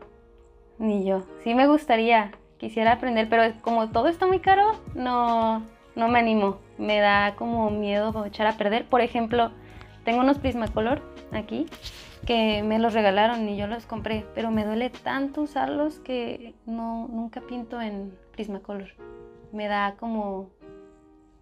Ni 0.81 1.05
yo. 1.05 1.21
Sí 1.43 1.53
me 1.53 1.67
gustaría, 1.67 2.31
quisiera 2.57 2.93
aprender, 2.93 3.29
pero 3.29 3.53
como 3.61 3.91
todo 3.91 4.07
está 4.07 4.25
muy 4.25 4.39
caro, 4.39 4.81
no, 4.95 5.63
no 5.95 6.07
me 6.07 6.17
animo. 6.17 6.57
Me 6.79 6.99
da 6.99 7.35
como 7.35 7.69
miedo 7.69 8.25
echar 8.25 8.47
a 8.47 8.57
perder. 8.57 8.85
Por 8.85 9.01
ejemplo, 9.01 9.51
tengo 10.03 10.21
unos 10.21 10.39
Prismacolor 10.39 11.03
aquí 11.31 11.67
que 12.25 12.63
me 12.63 12.79
los 12.79 12.95
regalaron 12.95 13.47
y 13.47 13.57
yo 13.57 13.67
los 13.67 13.85
compré, 13.85 14.25
pero 14.33 14.49
me 14.49 14.65
duele 14.65 14.89
tanto 14.89 15.41
usarlos 15.41 15.99
que 15.99 16.55
no 16.65 17.07
nunca 17.07 17.41
pinto 17.41 17.79
en 17.79 18.17
Prismacolor. 18.31 18.89
Me 19.51 19.67
da 19.67 19.97
como 19.99 20.49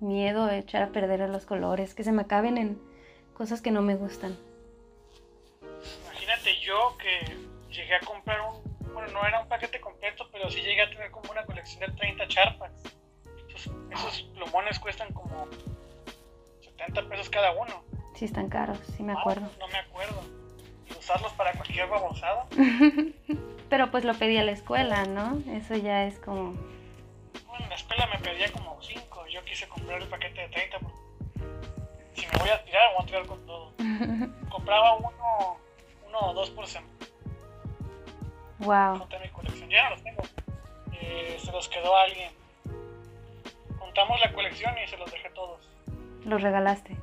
miedo 0.02 0.50
echar 0.50 0.84
a 0.84 0.90
perder 0.90 1.30
los 1.30 1.46
colores, 1.46 1.96
que 1.96 2.04
se 2.04 2.12
me 2.12 2.24
acaben 2.24 2.58
en 2.58 2.78
cosas 3.34 3.62
que 3.62 3.72
no 3.72 3.82
me 3.82 3.96
gustan. 3.96 4.36
Imagínate 6.04 6.60
yo 6.62 6.98
que 6.98 7.38
llegué 7.74 7.96
a 7.96 8.02
comprar 8.02 8.40
un 8.42 8.69
bueno, 9.00 9.14
no 9.14 9.28
era 9.28 9.40
un 9.40 9.48
paquete 9.48 9.80
completo, 9.80 10.28
pero 10.32 10.50
sí 10.50 10.62
llegué 10.62 10.82
a 10.82 10.90
tener 10.90 11.12
como 11.12 11.32
una 11.32 11.46
colección 11.46 11.80
de 11.80 11.98
30 11.98 12.28
charpas. 12.28 12.72
Esos, 13.92 14.22
plumones 14.34 14.80
cuestan 14.80 15.12
como 15.14 15.48
70 16.62 17.10
pesos 17.10 17.30
cada 17.30 17.52
uno. 17.52 17.84
Sí, 18.16 18.26
están 18.26 18.50
caros, 18.50 18.80
sí 18.96 19.04
me 19.04 19.14
acuerdo. 19.14 19.50
no 19.60 19.68
me 19.68 19.78
acuerdo. 19.78 20.22
Y 20.90 20.94
usarlos 20.98 21.32
para 21.34 21.54
cualquier 21.54 21.88
babosada. 21.88 22.48
pero 23.70 23.92
pues 23.92 24.04
lo 24.04 24.14
pedí 24.14 24.38
a 24.38 24.44
la 24.44 24.52
escuela, 24.52 25.06
¿no? 25.06 25.42
Eso 25.54 25.76
ya 25.76 26.06
es 26.06 26.20
como... 26.20 26.54
Bueno, 27.48 27.64
en 27.64 27.70
la 27.70 27.76
escuela 27.76 28.08
me 28.08 28.20
pedía 28.20 28.52
como 28.52 28.82
5. 28.82 29.28
Yo 29.28 29.44
quise 29.44 29.68
comprar 29.68 30.02
el 30.02 30.08
paquete 30.08 30.42
de 30.42 30.50
30 30.50 30.78
si 32.16 32.26
me 32.26 32.40
voy 32.40 32.50
a 32.50 32.64
tirar, 32.66 32.94
voy 32.96 33.04
a 33.04 33.06
tirar 33.06 33.26
con 33.26 33.46
todo. 33.46 33.74
Compraba 34.50 34.96
uno, 34.98 35.58
uno 36.08 36.20
o 36.20 36.34
dos 36.34 36.50
por 36.50 36.68
semana 36.68 36.99
Wow. 38.60 39.08
mi 39.22 39.30
colección. 39.30 39.70
Ya 39.70 39.90
los 39.90 40.04
tengo. 40.04 40.22
Eh, 40.94 41.38
se 41.40 41.52
los 41.52 41.68
quedó 41.70 41.96
a 41.96 42.04
alguien. 42.04 42.32
Juntamos 43.80 44.20
la 44.20 44.34
colección 44.34 44.76
y 44.84 44.88
se 44.88 44.98
los 44.98 45.12
dejé 45.12 45.30
todos. 45.32 45.68
¿Los 46.26 46.42
regalaste? 46.42 46.96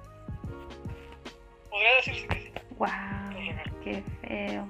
podría 1.77 1.97
decirse 1.97 2.27
que 2.29 2.41
sí. 2.41 2.53
¡Wow! 2.79 2.89
¡Qué 3.85 4.03
feo! 4.23 4.67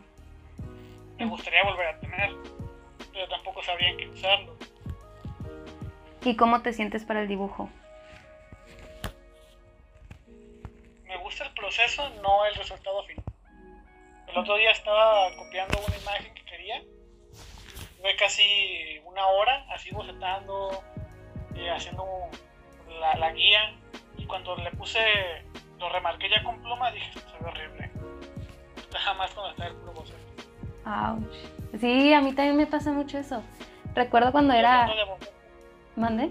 Me 1.19 1.27
gustaría 1.27 1.63
volver 1.63 1.87
a 1.87 2.01
tener, 2.01 2.31
pero 3.13 3.29
tampoco 3.29 3.63
sabría 3.63 3.91
en 3.91 3.97
qué 3.97 4.09
usarlo. 4.09 4.57
¿Y 6.25 6.35
cómo 6.35 6.63
te 6.63 6.73
sientes 6.73 7.05
para 7.05 7.23
el 7.23 7.29
dibujo? 7.29 7.71
Me 11.05 11.17
gusta 11.19 11.45
el 11.45 11.55
proceso, 11.55 12.11
no 12.23 12.45
el 12.47 12.55
resultado 12.57 13.05
final. 13.05 13.25
El 14.27 14.39
otro 14.39 14.57
día 14.57 14.73
estaba 14.73 15.29
copiando 15.37 15.79
una 15.87 15.97
imagen 15.97 16.36
que 18.07 18.17
quería. 18.17 18.17
Tuve 18.17 18.17
casi 18.17 19.01
una 19.05 19.27
hora 19.27 19.67
así 19.75 19.91
bocetando, 19.91 20.83
eh, 21.55 21.71
haciendo 21.71 22.05
la, 23.01 23.17
la 23.17 23.33
guía. 23.33 23.75
Y 24.17 24.27
cuando 24.27 24.57
le 24.57 24.71
puse, 24.73 25.01
lo 25.79 25.89
remarqué 25.89 26.29
ya 26.31 26.43
con 26.43 26.61
pluma, 26.63 26.91
dije, 26.93 27.11
esto 27.15 27.31
se 27.31 27.45
ve 27.45 27.51
horrible. 27.51 27.91
Jamás 28.93 29.31
cuando 29.33 29.51
está 29.51 29.67
el 29.67 29.75
puro 29.75 29.93
boceto. 29.93 30.19
Ouch. 30.87 31.81
Sí, 31.81 32.13
a 32.13 32.21
mí 32.21 32.33
también 32.33 32.57
me 32.57 32.67
pasa 32.67 32.93
mucho 32.93 33.19
eso. 33.19 33.43
Recuerdo 33.95 34.33
cuando 34.33 34.55
era... 34.55 34.89
¿Mande? 35.97 36.31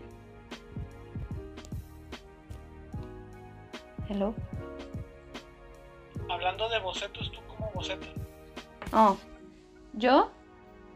Hello. 4.10 4.34
Hablando 6.30 6.70
de 6.70 6.80
bocetos, 6.80 7.32
¿tú 7.32 7.40
cómo 7.48 7.72
bocetas? 7.74 8.10
Oh, 8.94 9.18
yo, 9.94 10.32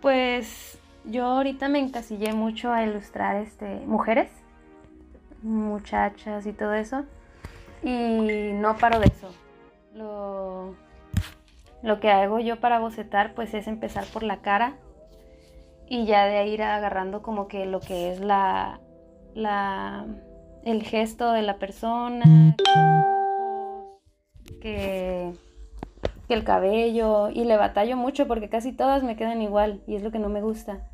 pues, 0.01 0.79
yo 1.05 1.25
ahorita 1.25 1.69
me 1.69 1.79
encasillé 1.79 2.33
mucho 2.33 2.71
a 2.71 2.83
ilustrar 2.83 3.37
este, 3.37 3.81
mujeres, 3.85 4.29
muchachas 5.41 6.45
y 6.45 6.53
todo 6.53 6.73
eso. 6.73 7.05
Y 7.83 8.51
no 8.53 8.77
paro 8.77 8.99
de 8.99 9.07
eso. 9.07 9.33
Lo, 9.93 10.75
lo 11.81 11.99
que 11.99 12.11
hago 12.11 12.39
yo 12.39 12.59
para 12.59 12.79
bocetar, 12.79 13.33
pues, 13.33 13.53
es 13.53 13.67
empezar 13.67 14.05
por 14.05 14.23
la 14.23 14.37
cara 14.37 14.73
y 15.87 16.05
ya 16.05 16.25
de 16.25 16.45
ir 16.47 16.61
agarrando 16.61 17.21
como 17.21 17.47
que 17.47 17.65
lo 17.65 17.79
que 17.79 18.11
es 18.11 18.19
la, 18.19 18.79
la, 19.33 20.05
el 20.63 20.83
gesto 20.83 21.31
de 21.31 21.41
la 21.41 21.57
persona, 21.57 22.55
que 24.61 25.33
el 26.33 26.43
cabello 26.43 27.29
y 27.29 27.43
le 27.43 27.57
batallo 27.57 27.97
mucho 27.97 28.27
porque 28.27 28.49
casi 28.49 28.71
todas 28.71 29.03
me 29.03 29.15
quedan 29.15 29.41
igual 29.41 29.81
y 29.87 29.95
es 29.95 30.03
lo 30.03 30.11
que 30.11 30.19
no 30.19 30.29
me 30.29 30.41
gusta. 30.41 30.87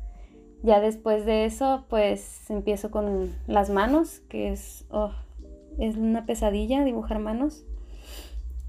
Ya 0.62 0.80
después 0.80 1.24
de 1.26 1.44
eso, 1.44 1.84
pues 1.88 2.50
empiezo 2.50 2.90
con 2.90 3.34
las 3.46 3.70
manos, 3.70 4.20
que 4.28 4.50
es, 4.50 4.84
oh, 4.90 5.12
es 5.78 5.96
una 5.96 6.26
pesadilla 6.26 6.84
dibujar 6.84 7.18
manos 7.18 7.64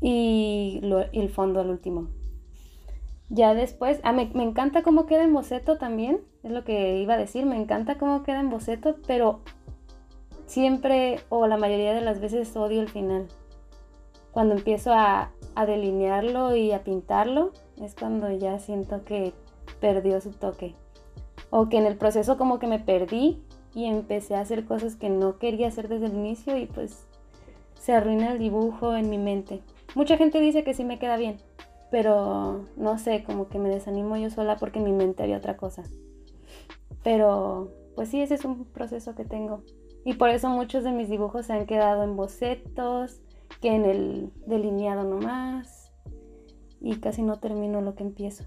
y, 0.02 0.82
y 1.12 1.20
el 1.20 1.30
fondo 1.30 1.62
al 1.62 1.70
último. 1.70 2.10
Ya 3.30 3.54
después, 3.54 4.00
ah, 4.04 4.14
me, 4.14 4.30
me 4.34 4.44
encanta 4.44 4.84
cómo 4.84 5.06
queda 5.06 5.24
en 5.24 5.34
boceto 5.34 5.78
también, 5.78 6.22
es 6.44 6.52
lo 6.52 6.64
que 6.64 7.00
iba 7.00 7.16
a 7.16 7.18
decir, 7.18 7.46
me 7.46 7.58
encanta 7.58 7.98
cómo 7.98 8.24
queda 8.24 8.40
en 8.40 8.50
boceto, 8.50 8.96
pero 9.06 9.42
siempre 10.46 11.20
o 11.30 11.48
la 11.48 11.58
mayoría 11.58 11.94
de 11.94 12.02
las 12.02 12.22
veces 12.22 12.56
odio 12.56 12.82
el 12.82 12.90
final 12.90 13.28
cuando 14.38 14.54
empiezo 14.54 14.94
a, 14.94 15.32
a 15.58 15.66
delinearlo 15.66 16.56
y 16.56 16.72
a 16.72 16.84
pintarlo, 16.84 17.52
es 17.82 17.96
cuando 17.96 18.30
ya 18.32 18.60
siento 18.60 19.04
que 19.04 19.34
perdió 19.82 20.22
su 20.22 20.30
toque. 20.30 20.76
O 21.50 21.68
que 21.68 21.78
en 21.78 21.88
el 21.88 21.98
proceso 21.98 22.38
como 22.38 22.60
que 22.60 22.68
me 22.68 22.78
perdí 22.78 23.42
y 23.74 23.86
empecé 23.86 24.36
a 24.36 24.42
hacer 24.42 24.66
cosas 24.66 24.96
que 24.96 25.10
no 25.10 25.40
quería 25.40 25.68
hacer 25.68 25.88
desde 25.88 26.06
el 26.06 26.14
inicio 26.14 26.56
y 26.58 26.68
pues 26.68 27.08
se 27.74 27.94
arruina 27.94 28.34
el 28.34 28.38
dibujo 28.38 28.96
en 28.96 29.10
mi 29.10 29.18
mente. 29.18 29.62
Mucha 29.96 30.16
gente 30.16 30.40
dice 30.42 30.64
que 30.64 30.76
sí 30.76 30.84
me 30.84 31.00
queda 31.00 31.18
bien, 31.18 31.38
pero 31.90 32.66
no 32.76 33.00
sé, 33.00 33.24
como 33.24 33.48
que 33.50 33.58
me 33.58 33.70
desanimo 33.70 34.16
yo 34.16 34.30
sola 34.30 34.58
porque 34.58 34.78
en 34.78 34.86
mi 34.86 34.92
mente 34.92 35.24
había 35.24 35.38
otra 35.38 35.58
cosa. 35.58 35.82
Pero 37.04 37.72
pues 37.96 38.10
sí, 38.10 38.22
ese 38.22 38.36
es 38.36 38.46
un 38.46 38.66
proceso 38.66 39.16
que 39.16 39.26
tengo. 39.26 39.64
Y 40.06 40.14
por 40.14 40.30
eso 40.30 40.50
muchos 40.50 40.84
de 40.84 40.92
mis 40.92 41.10
dibujos 41.10 41.48
se 41.48 41.54
han 41.54 41.66
quedado 41.66 42.04
en 42.04 42.16
bocetos, 42.16 43.22
que 43.62 43.76
en 43.76 43.86
el 43.86 44.32
delineado 44.46 45.04
nomás 45.04 45.92
y 46.80 47.00
casi 47.00 47.24
no 47.24 47.40
termino 47.40 47.82
lo 47.82 47.96
que 47.96 48.04
empiezo. 48.04 48.46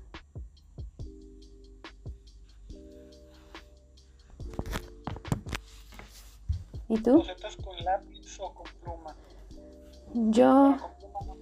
¿Y 6.88 7.00
tú? 7.02 7.18
¿Bocetas 7.18 7.56
con 7.56 7.76
lápiz 7.84 8.38
o 8.40 8.52
con 8.52 8.66
pluma? 8.82 9.16
Yo... 10.14 10.76
Con 10.80 10.98
pluma 10.98 11.20
no. 11.24 11.36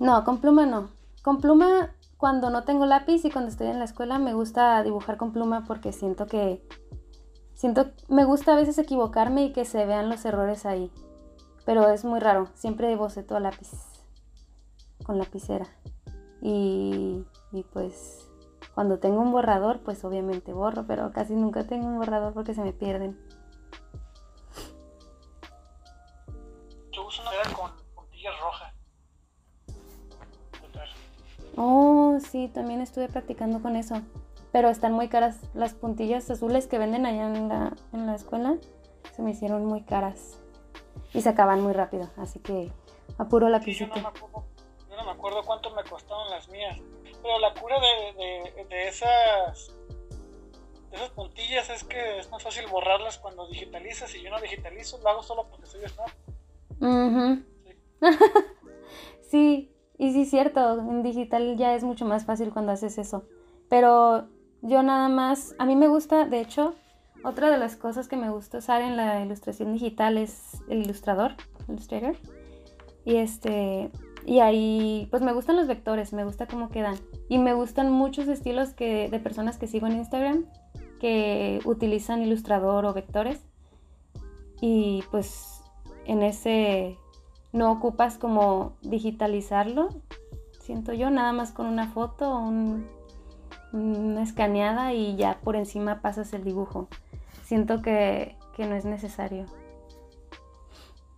No, 0.00 0.24
con 0.24 0.40
pluma 0.40 0.66
no. 0.66 0.88
Con 1.22 1.40
pluma 1.40 1.94
cuando 2.16 2.50
no 2.50 2.64
tengo 2.64 2.84
lápiz 2.84 3.24
y 3.24 3.30
cuando 3.30 3.50
estoy 3.50 3.68
en 3.68 3.78
la 3.78 3.84
escuela 3.84 4.18
me 4.18 4.34
gusta 4.34 4.82
dibujar 4.82 5.16
con 5.16 5.32
pluma 5.32 5.64
porque 5.64 5.92
siento 5.92 6.26
que... 6.26 6.66
Siento... 7.54 7.92
Me 8.08 8.24
gusta 8.24 8.54
a 8.54 8.56
veces 8.56 8.76
equivocarme 8.78 9.44
y 9.44 9.52
que 9.52 9.64
se 9.64 9.86
vean 9.86 10.08
los 10.08 10.24
errores 10.24 10.66
ahí. 10.66 10.90
Pero 11.64 11.88
es 11.90 12.04
muy 12.04 12.20
raro. 12.20 12.48
Siempre 12.54 12.94
boceto 12.96 13.36
a 13.36 13.40
lápiz. 13.40 13.70
Con 15.04 15.18
lapicera. 15.18 15.66
Y, 16.40 17.24
y 17.52 17.62
pues 17.72 18.30
cuando 18.74 18.98
tengo 18.98 19.20
un 19.20 19.32
borrador, 19.32 19.80
pues 19.80 20.04
obviamente 20.04 20.52
borro, 20.52 20.84
pero 20.86 21.12
casi 21.12 21.34
nunca 21.34 21.66
tengo 21.66 21.86
un 21.86 21.98
borrador 21.98 22.34
porque 22.34 22.54
se 22.54 22.62
me 22.62 22.72
pierden. 22.72 23.18
Yo 26.90 27.06
uso 27.06 27.22
una 27.22 27.30
madera 27.30 27.50
con 27.56 27.70
puntillas 27.94 28.34
rojas. 28.40 28.74
Oh, 31.56 32.18
sí, 32.20 32.50
también 32.52 32.80
estuve 32.80 33.08
practicando 33.08 33.62
con 33.62 33.76
eso. 33.76 34.02
Pero 34.50 34.68
están 34.68 34.92
muy 34.92 35.08
caras. 35.08 35.38
Las 35.54 35.74
puntillas 35.74 36.28
azules 36.30 36.66
que 36.66 36.78
venden 36.78 37.06
allá 37.06 37.28
en 37.28 37.48
la, 37.48 37.76
en 37.92 38.06
la 38.06 38.14
escuela 38.14 38.56
se 39.14 39.22
me 39.22 39.30
hicieron 39.30 39.64
muy 39.64 39.82
caras. 39.82 40.40
Y 41.14 41.22
se 41.22 41.28
acaban 41.30 41.62
muy 41.62 41.72
rápido. 41.72 42.10
Así 42.18 42.40
que 42.40 42.70
a 43.16 43.24
puro 43.28 43.46
Sí, 43.60 43.72
yo 43.72 43.86
no, 43.86 43.94
me 43.94 44.00
acuerdo, 44.00 44.44
yo 44.90 44.96
no 44.96 45.04
me 45.04 45.10
acuerdo 45.12 45.42
cuánto 45.44 45.70
me 45.74 45.82
costaron 45.84 46.28
las 46.30 46.48
mías. 46.48 46.78
Pero 47.22 47.38
la 47.38 47.54
cura 47.54 47.76
de, 47.80 48.52
de, 48.52 48.64
de 48.64 48.88
esas 48.88 49.72
de 50.90 50.96
esas 50.96 51.10
puntillas 51.10 51.70
es 51.70 51.84
que 51.84 52.18
es 52.18 52.30
más 52.30 52.42
fácil 52.42 52.66
borrarlas 52.68 53.18
cuando 53.18 53.48
digitalizas 53.48 54.14
y 54.14 54.22
yo 54.22 54.30
no 54.30 54.40
digitalizo, 54.40 54.98
lo 55.02 55.08
hago 55.08 55.22
solo 55.22 55.46
porque 55.48 55.66
soy 55.66 55.80
Snap. 55.88 56.10
Ujú. 56.80 57.42
sí, 59.22 59.72
y 59.98 60.12
sí, 60.12 60.24
cierto. 60.24 60.78
En 60.78 61.02
digital 61.02 61.56
ya 61.56 61.74
es 61.74 61.82
mucho 61.82 62.04
más 62.04 62.24
fácil 62.24 62.52
cuando 62.52 62.72
haces 62.72 62.98
eso. 62.98 63.24
Pero 63.68 64.28
yo 64.62 64.82
nada 64.82 65.08
más, 65.08 65.54
a 65.58 65.66
mí 65.66 65.76
me 65.76 65.88
gusta, 65.88 66.26
de 66.26 66.40
hecho, 66.40 66.74
otra 67.24 67.50
de 67.50 67.58
las 67.58 67.76
cosas 67.76 68.08
que 68.08 68.16
me 68.16 68.30
gusta 68.30 68.58
usar 68.58 68.82
en 68.82 68.96
la 68.96 69.20
ilustración 69.22 69.72
digital 69.72 70.18
es 70.18 70.62
el 70.68 70.82
ilustrador, 70.82 71.32
Illustrator. 71.68 72.16
Y 73.04 73.16
este, 73.16 73.90
y 74.26 74.40
ahí, 74.40 75.08
pues 75.10 75.22
me 75.22 75.32
gustan 75.32 75.56
los 75.56 75.66
vectores, 75.66 76.12
me 76.12 76.24
gusta 76.24 76.46
cómo 76.46 76.68
quedan. 76.68 76.96
Y 77.28 77.38
me 77.38 77.54
gustan 77.54 77.90
muchos 77.90 78.28
estilos 78.28 78.70
que, 78.70 79.08
de 79.08 79.18
personas 79.18 79.58
que 79.58 79.66
sigo 79.66 79.86
en 79.86 79.96
Instagram 79.96 80.44
que 81.00 81.60
utilizan 81.64 82.22
ilustrador 82.22 82.86
o 82.86 82.94
vectores. 82.94 83.40
Y 84.60 85.02
pues 85.10 85.60
en 86.06 86.22
ese 86.22 86.96
no 87.52 87.70
ocupas 87.72 88.16
como 88.18 88.76
digitalizarlo, 88.82 89.88
siento 90.60 90.92
yo, 90.92 91.10
nada 91.10 91.32
más 91.32 91.52
con 91.52 91.66
una 91.66 91.88
foto, 91.88 92.38
un- 92.38 92.86
una 93.72 94.22
escaneada 94.22 94.92
y 94.94 95.16
ya 95.16 95.40
por 95.42 95.56
encima 95.56 96.00
pasas 96.00 96.32
el 96.32 96.44
dibujo. 96.44 96.88
Siento 97.54 97.82
que, 97.82 98.36
que 98.56 98.66
no 98.66 98.74
es 98.74 98.84
necesario. 98.84 99.46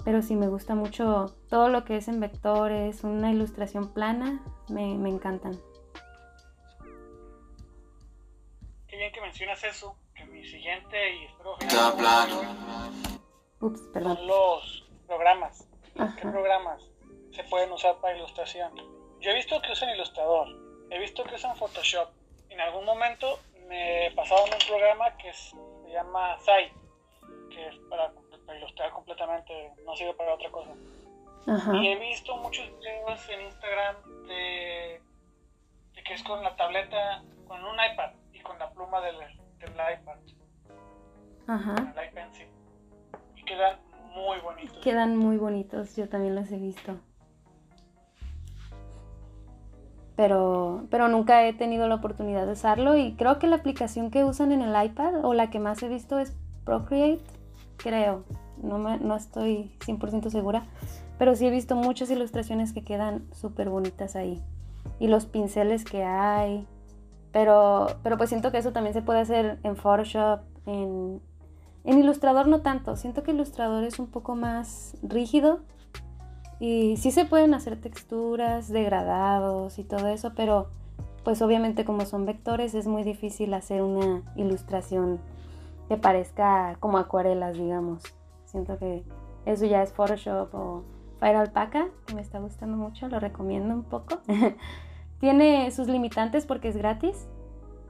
Pero 0.05 0.21
sí 0.21 0.37
me 0.37 0.49
gusta 0.49 0.75
mucho 0.75 1.35
todo 1.49 1.71
lo 1.71 1.87
que 1.87 1.97
es 1.97 2.09
en 2.09 2.21
vectores, 2.21 3.05
una 3.05 3.31
ilustración 3.31 3.95
plana, 3.95 4.45
me, 4.69 4.99
me 4.99 5.09
encantan. 5.09 5.59
Qué 8.87 8.99
bien 8.99 9.11
que 9.15 9.21
mencionas 9.23 9.65
eso, 9.65 9.97
que 10.15 10.27
mi 10.27 10.45
siguiente 10.47 11.15
y 11.17 11.25
espero 11.25 11.57
Está 11.59 11.97
plano. 11.97 12.43
Ups, 13.63 13.81
perdón. 13.95 14.19
son 14.19 14.27
los 14.27 14.91
programas. 15.07 15.67
¿Qué 15.95 16.21
programas 16.29 16.83
se 17.31 17.45
pueden 17.45 17.73
usar 17.73 17.97
para 18.03 18.15
ilustración? 18.15 18.75
Yo 19.23 19.31
he 19.31 19.35
visto 19.35 19.59
que 19.63 19.73
usan 19.73 19.89
Ilustrador, 19.89 20.49
he 20.91 20.99
visto 20.99 21.25
que 21.25 21.37
usan 21.37 21.57
Photoshop. 21.57 22.11
En 22.51 22.61
algún 22.61 22.85
momento 22.85 23.39
me 23.71 24.13
pasaron 24.15 24.51
un 24.53 24.69
programa 24.69 25.17
que 25.17 25.31
es- 25.31 25.55
llama 25.97 26.39
Site, 26.39 26.75
que 27.51 27.69
es 27.69 27.77
para, 27.91 28.13
para 28.47 28.59
ilustrar 28.59 28.93
completamente, 28.93 29.73
no 29.85 29.97
sirve 29.97 30.15
para 30.15 30.35
otra 30.35 30.51
cosa. 30.51 30.71
Ajá. 31.47 31.77
Y 31.77 31.89
he 31.89 31.97
visto 31.97 32.37
muchos 32.37 32.67
videos 32.79 33.29
en 33.29 33.41
Instagram 33.43 33.97
de, 34.27 35.01
de 35.95 36.03
que 36.03 36.15
es 36.15 36.23
con 36.23 36.43
la 36.43 36.55
tableta, 36.57 37.23
con 37.47 37.65
un 37.65 37.75
iPad 37.75 38.13
y 38.33 38.41
con 38.41 38.59
la 38.59 38.71
pluma 38.71 39.01
del, 39.01 39.17
del 39.59 39.71
iPad, 39.71 40.19
Ajá. 41.47 41.75
con 41.75 41.99
el 41.99 42.09
iPencil. 42.09 42.49
Y 43.37 43.45
quedan 43.45 43.79
muy 44.15 44.39
bonitos. 44.41 44.79
Quedan 44.79 45.17
muy 45.17 45.37
bonitos, 45.37 45.95
yo 45.97 46.09
también 46.09 46.35
los 46.35 46.51
he 46.51 46.57
visto. 46.57 46.99
Pero, 50.17 50.87
pero 50.91 51.09
nunca 51.09 51.47
he 51.47 51.53
tenido 51.53 51.87
la 51.87 51.97
oportunidad 51.97 52.47
de 52.47 52.53
usarlo 52.53 52.97
y 52.97 53.13
creo 53.13 53.39
que 53.39 53.47
la 53.47 53.57
aplicación 53.57 54.11
que 54.11 54.25
usan 54.25 54.51
en 54.51 54.63
el 54.63 54.85
iPad 54.85 55.25
o 55.25 55.35
la 55.35 55.51
que 55.51 55.61
más 55.61 55.83
he 55.83 55.89
visto 55.89 56.19
es 56.19 56.35
Procreate, 56.65 57.23
creo, 57.77 58.25
no, 58.63 58.79
me, 58.79 58.99
no 58.99 59.15
estoy 59.15 59.71
100% 59.87 60.31
segura, 60.31 60.65
pero 61.19 61.37
sí 61.37 61.47
he 61.47 61.51
visto 61.51 61.77
muchas 61.77 62.11
ilustraciones 62.11 62.73
que 62.73 62.83
quedan 62.83 63.27
súper 63.33 63.69
bonitas 63.69 64.17
ahí 64.17 64.43
y 64.99 65.09
los 65.09 65.27
pinceles 65.27 65.85
que 65.85 66.03
hay, 66.03 66.67
pero, 67.31 67.89
pero 68.03 68.17
pues 68.17 68.31
siento 68.31 68.51
que 68.51 68.59
eso 68.59 68.73
también 68.73 68.95
se 68.95 69.03
puede 69.03 69.21
hacer 69.21 69.59
en 69.63 69.77
Photoshop, 69.77 70.41
en, 70.65 71.21
en 71.85 71.99
Ilustrador 71.99 72.49
no 72.49 72.63
tanto, 72.63 72.97
siento 72.97 73.23
que 73.23 73.33
Ilustrador 73.33 73.85
es 73.85 73.99
un 73.99 74.07
poco 74.07 74.35
más 74.35 74.97
rígido 75.03 75.61
y 76.59 76.97
sí 76.97 77.11
se 77.11 77.25
pueden 77.25 77.55
hacer 77.55 77.81
texturas, 77.81 78.69
degradados 78.69 79.79
y 79.79 79.85
todo 79.85 80.09
eso, 80.09 80.33
pero 80.35 80.69
pues 81.25 81.43
obviamente 81.43 81.85
como 81.85 82.07
son 82.07 82.25
vectores 82.25 82.75
es 82.75 82.87
muy 82.87 83.03
difícil 83.03 83.53
hacer 83.53 83.83
una 83.83 84.23
ilustración 84.37 85.21
que 85.89 85.97
parezca 85.97 86.77
como 86.81 86.99
acuarelas, 86.99 87.57
digamos. 87.57 88.03
Siento 88.45 88.79
que 88.79 89.05
eso 89.45 89.67
ya 89.67 89.83
es 89.83 89.93
Photoshop 89.93 90.55
o 90.55 90.85
Fire 91.19 91.37
Alpaca, 91.37 91.89
que 92.07 92.15
me 92.15 92.21
está 92.21 92.39
gustando 92.39 92.77
mucho, 92.77 93.09
lo 93.09 93.21
recomiendo 93.21 93.75
un 93.75 93.85
poco. 93.85 94.19
Tiene 95.21 95.71
sus 95.71 95.89
limitantes 95.89 96.47
porque 96.47 96.69
es 96.69 96.77
gratis, 96.77 97.29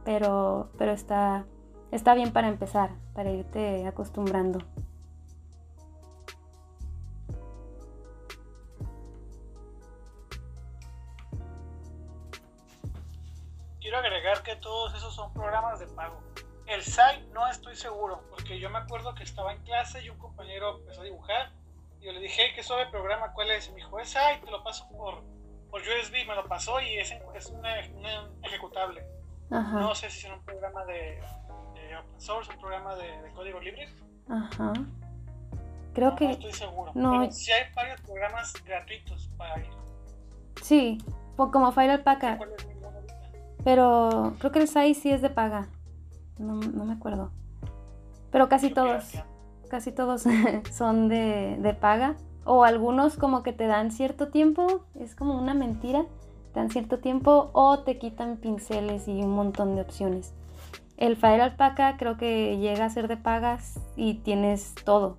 pero, 0.04 0.70
pero 0.78 0.92
está, 0.92 1.44
está 1.90 2.14
bien 2.14 2.32
para 2.32 2.48
empezar, 2.48 2.90
para 3.14 3.32
irte 3.32 3.86
acostumbrando. 3.86 4.60
Estoy 17.76 17.90
seguro, 17.90 18.22
porque 18.30 18.58
yo 18.58 18.70
me 18.70 18.78
acuerdo 18.78 19.14
que 19.14 19.22
estaba 19.22 19.52
en 19.52 19.62
clase 19.62 20.02
y 20.02 20.08
un 20.08 20.18
compañero 20.18 20.78
empezó 20.78 21.02
a 21.02 21.04
dibujar. 21.04 21.52
Y 22.00 22.06
yo 22.06 22.12
le 22.12 22.20
dije, 22.20 22.52
¿qué 22.54 22.62
sobre 22.62 22.86
programa? 22.86 23.32
¿Cuál 23.32 23.50
es? 23.50 23.68
Y 23.68 23.70
me 23.70 23.76
dijo, 23.76 23.98
es 24.00 24.10
SAI, 24.10 24.40
te 24.40 24.50
lo 24.50 24.62
paso 24.64 24.88
por, 24.88 25.22
por 25.70 25.80
USB. 25.82 26.26
Me 26.26 26.34
lo 26.34 26.46
pasó 26.46 26.80
y 26.80 26.98
es, 26.98 27.12
es 27.34 27.46
un 27.50 27.64
ejecutable. 28.42 29.04
No 29.50 29.94
sé 29.94 30.10
si 30.10 30.26
es 30.26 30.32
un 30.32 30.42
programa 30.42 30.84
de, 30.86 31.20
open 31.98 32.20
source, 32.20 32.50
un 32.50 32.60
programa 32.60 32.94
de, 32.96 33.32
código 33.34 33.60
libre. 33.60 33.88
Ajá. 34.28 34.72
Creo 35.94 36.16
que. 36.16 36.24
No 36.24 36.30
estoy 36.32 36.52
seguro. 36.52 36.92
No. 36.94 37.20
Pero 37.20 37.32
sí 37.32 37.52
hay 37.52 37.72
varios 37.74 38.00
programas 38.00 38.52
gratuitos 38.64 39.30
para 39.36 39.58
ir. 39.58 39.70
Sí, 40.62 40.98
como 41.36 41.72
File 41.72 41.92
Alpaca. 41.92 42.38
Pero 43.64 44.34
creo 44.38 44.52
que 44.52 44.60
el 44.60 44.68
SAI 44.68 44.94
sí 44.94 45.10
es 45.10 45.22
de 45.22 45.30
paga. 45.30 45.68
No, 46.38 46.54
me 46.54 46.92
acuerdo. 46.92 47.32
Pero 48.30 48.48
casi 48.48 48.70
todos, 48.70 49.12
casi 49.68 49.92
todos 49.92 50.24
son 50.72 51.08
de, 51.08 51.76
paga. 51.80 52.16
O 52.44 52.64
algunos 52.64 53.16
como 53.16 53.42
que 53.42 53.52
te 53.52 53.66
dan 53.66 53.90
cierto 53.90 54.28
tiempo. 54.28 54.84
Es 54.94 55.14
como 55.14 55.36
una 55.38 55.54
mentira. 55.54 56.04
Te 56.52 56.60
dan 56.60 56.70
cierto 56.70 56.98
tiempo 56.98 57.50
o 57.52 57.80
te 57.80 57.98
quitan 57.98 58.36
pinceles 58.36 59.08
y 59.08 59.22
un 59.22 59.34
montón 59.34 59.74
de 59.74 59.82
opciones. 59.82 60.34
El 60.96 61.16
Fire 61.16 61.42
Alpaca 61.42 61.96
creo 61.98 62.16
que 62.16 62.56
llega 62.58 62.86
a 62.86 62.90
ser 62.90 63.08
de 63.08 63.16
pagas 63.16 63.78
y 63.96 64.14
tienes 64.14 64.74
todo. 64.84 65.18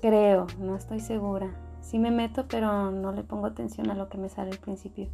Creo, 0.00 0.46
no 0.58 0.74
estoy 0.74 1.00
segura. 1.00 1.54
Sí 1.80 1.98
me 1.98 2.10
meto, 2.10 2.46
pero 2.48 2.90
no 2.90 3.12
le 3.12 3.22
pongo 3.22 3.46
atención 3.46 3.90
a 3.90 3.94
lo 3.94 4.08
que 4.08 4.18
me 4.18 4.28
sale 4.28 4.50
al 4.50 4.58
principio. 4.58 5.08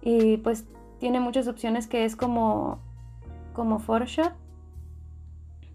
Y 0.00 0.38
pues 0.38 0.64
tiene 0.98 1.20
muchas 1.20 1.46
opciones 1.46 1.86
que 1.86 2.06
es 2.06 2.16
como, 2.16 2.78
como 3.52 3.78
Photoshop 3.78 4.32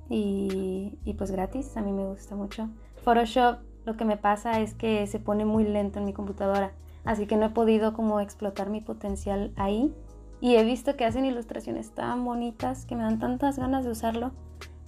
y, 0.09 1.13
pues 1.17 1.31
gratis, 1.31 1.75
a 1.77 1.81
mí 1.81 1.91
me 1.91 2.05
gusta 2.05 2.35
mucho. 2.35 2.69
Photoshop 3.03 3.59
lo 3.85 3.95
que 3.95 4.05
me 4.05 4.17
pasa 4.17 4.59
es 4.59 4.73
que 4.73 5.07
se 5.07 5.19
pone 5.19 5.45
muy 5.45 5.63
lento 5.63 5.99
en 5.99 6.05
mi 6.05 6.13
computadora, 6.13 6.73
así 7.05 7.25
que 7.25 7.37
no 7.37 7.45
he 7.45 7.49
podido 7.49 7.93
como 7.93 8.19
explotar 8.19 8.69
mi 8.69 8.81
potencial 8.81 9.53
ahí. 9.55 9.93
Y 10.39 10.55
he 10.55 10.63
visto 10.63 10.95
que 10.95 11.05
hacen 11.05 11.25
ilustraciones 11.25 11.91
tan 11.91 12.23
bonitas 12.23 12.85
que 12.85 12.95
me 12.95 13.03
dan 13.03 13.17
tantas 13.17 13.57
ganas 13.57 13.85
de 13.85 13.91
usarlo, 13.91 14.31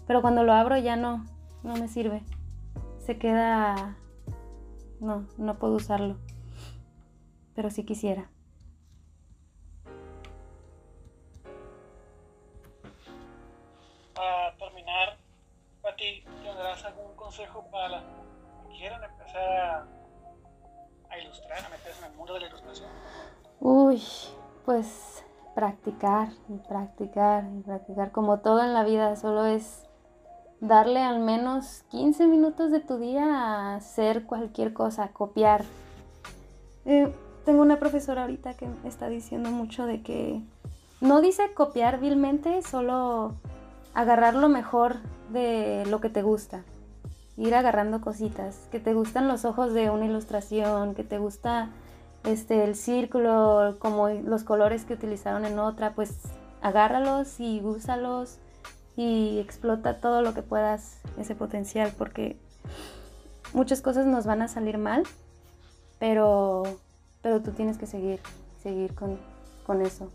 pero 0.05 0.21
cuando 0.21 0.43
lo 0.43 0.53
abro 0.53 0.77
ya 0.77 0.95
no, 0.95 1.25
no 1.63 1.75
me 1.75 1.87
sirve. 1.87 2.23
Se 2.99 3.17
queda... 3.17 3.97
No, 4.99 5.25
no 5.37 5.57
puedo 5.57 5.75
usarlo. 5.75 6.17
Pero 7.55 7.69
sí 7.69 7.83
quisiera. 7.83 8.29
Para 17.71 17.99
que 17.99 18.77
quieran 18.77 19.03
empezar 19.03 19.87
a, 21.09 21.19
ilustrar, 21.19 21.65
a 21.65 21.69
meterse 21.69 21.99
en 22.05 22.11
el 22.11 22.17
mundo 22.17 22.33
de 22.33 22.39
la 22.41 22.47
ilustración? 22.47 22.89
Uy, 23.59 24.01
pues 24.65 25.23
practicar 25.55 26.29
y 26.47 26.57
practicar 26.57 27.45
y 27.57 27.61
practicar 27.61 28.11
como 28.11 28.39
todo 28.39 28.63
en 28.63 28.73
la 28.73 28.83
vida, 28.83 29.15
solo 29.15 29.45
es 29.45 29.83
darle 30.61 31.01
al 31.01 31.19
menos 31.19 31.83
15 31.89 32.27
minutos 32.27 32.71
de 32.71 32.79
tu 32.79 32.97
día 32.97 33.25
a 33.25 33.75
hacer 33.75 34.25
cualquier 34.25 34.73
cosa, 34.73 35.09
copiar. 35.09 35.63
Eh, 36.85 37.13
tengo 37.45 37.61
una 37.61 37.79
profesora 37.79 38.21
ahorita 38.21 38.55
que 38.55 38.67
está 38.85 39.09
diciendo 39.09 39.49
mucho 39.51 39.85
de 39.85 40.01
que 40.01 40.41
no 41.01 41.21
dice 41.21 41.53
copiar 41.53 41.99
vilmente, 41.99 42.61
solo 42.61 43.35
agarrar 43.93 44.35
lo 44.35 44.49
mejor 44.49 44.97
de 45.29 45.85
lo 45.87 45.99
que 46.01 46.09
te 46.09 46.21
gusta. 46.21 46.63
Ir 47.39 47.55
agarrando 47.55 48.01
cositas, 48.01 48.67
que 48.69 48.79
te 48.79 48.93
gustan 48.93 49.27
los 49.27 49.45
ojos 49.45 49.73
de 49.73 49.89
una 49.89 50.05
ilustración, 50.05 50.93
que 50.93 51.03
te 51.03 51.17
gusta 51.17 51.69
este 52.23 52.65
el 52.65 52.75
círculo, 52.75 53.77
como 53.79 54.09
los 54.09 54.43
colores 54.43 54.83
que 54.85 54.93
utilizaron 54.93 55.45
en 55.45 55.57
otra, 55.57 55.95
pues 55.95 56.19
agárralos 56.61 57.39
y 57.39 57.61
úsalos 57.63 58.37
y 58.95 59.39
explota 59.39 60.01
todo 60.01 60.21
lo 60.21 60.33
que 60.33 60.41
puedas 60.41 60.99
ese 61.17 61.33
potencial 61.33 61.93
porque 61.97 62.37
muchas 63.53 63.81
cosas 63.81 64.05
nos 64.05 64.25
van 64.25 64.41
a 64.41 64.49
salir 64.49 64.77
mal, 64.77 65.03
pero 65.97 66.63
pero 67.21 67.41
tú 67.41 67.51
tienes 67.51 67.77
que 67.77 67.87
seguir 67.87 68.19
seguir 68.61 68.93
con, 68.93 69.17
con 69.65 69.81
eso. 69.81 70.11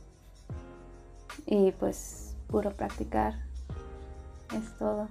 Y 1.47 1.73
pues 1.73 2.37
puro 2.49 2.71
practicar, 2.71 3.35
es 4.55 4.79
todo. 4.79 5.09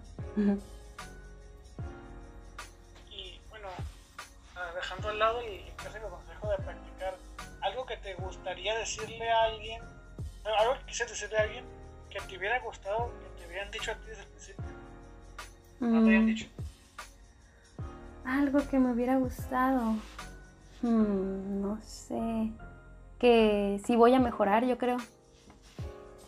Al 5.09 5.19
lado 5.19 5.41
el 5.41 5.61
clásico 5.75 6.09
consejo 6.09 6.49
de 6.49 6.57
practicar, 6.57 7.15
algo 7.61 7.85
que 7.85 7.97
te 7.97 8.13
gustaría 8.15 8.77
decirle 8.77 9.29
a 9.29 9.43
alguien, 9.43 9.81
algo 10.59 10.73
que 10.79 10.85
quisieras 10.85 11.11
decirle 11.11 11.37
a 11.37 11.41
alguien 11.43 11.65
que 12.09 12.19
te 12.21 12.37
hubiera 12.37 12.59
gustado, 12.59 13.11
que 13.19 13.41
te 13.41 13.47
hubieran 13.47 13.71
dicho 13.71 13.91
a 13.91 13.95
ti 13.95 14.07
desde 14.07 14.21
el 14.21 14.27
principio. 14.27 14.65
No 15.79 15.89
te 16.01 16.07
habían 16.07 16.23
mm. 16.23 16.27
dicho. 16.27 16.47
Algo 18.25 18.67
que 18.69 18.79
me 18.79 18.91
hubiera 18.91 19.17
gustado. 19.17 19.95
Hmm, 20.81 21.61
no 21.61 21.79
sé. 21.83 22.51
Que 23.19 23.81
si 23.85 23.95
voy 23.95 24.13
a 24.13 24.19
mejorar, 24.19 24.65
yo 24.65 24.77
creo. 24.77 24.97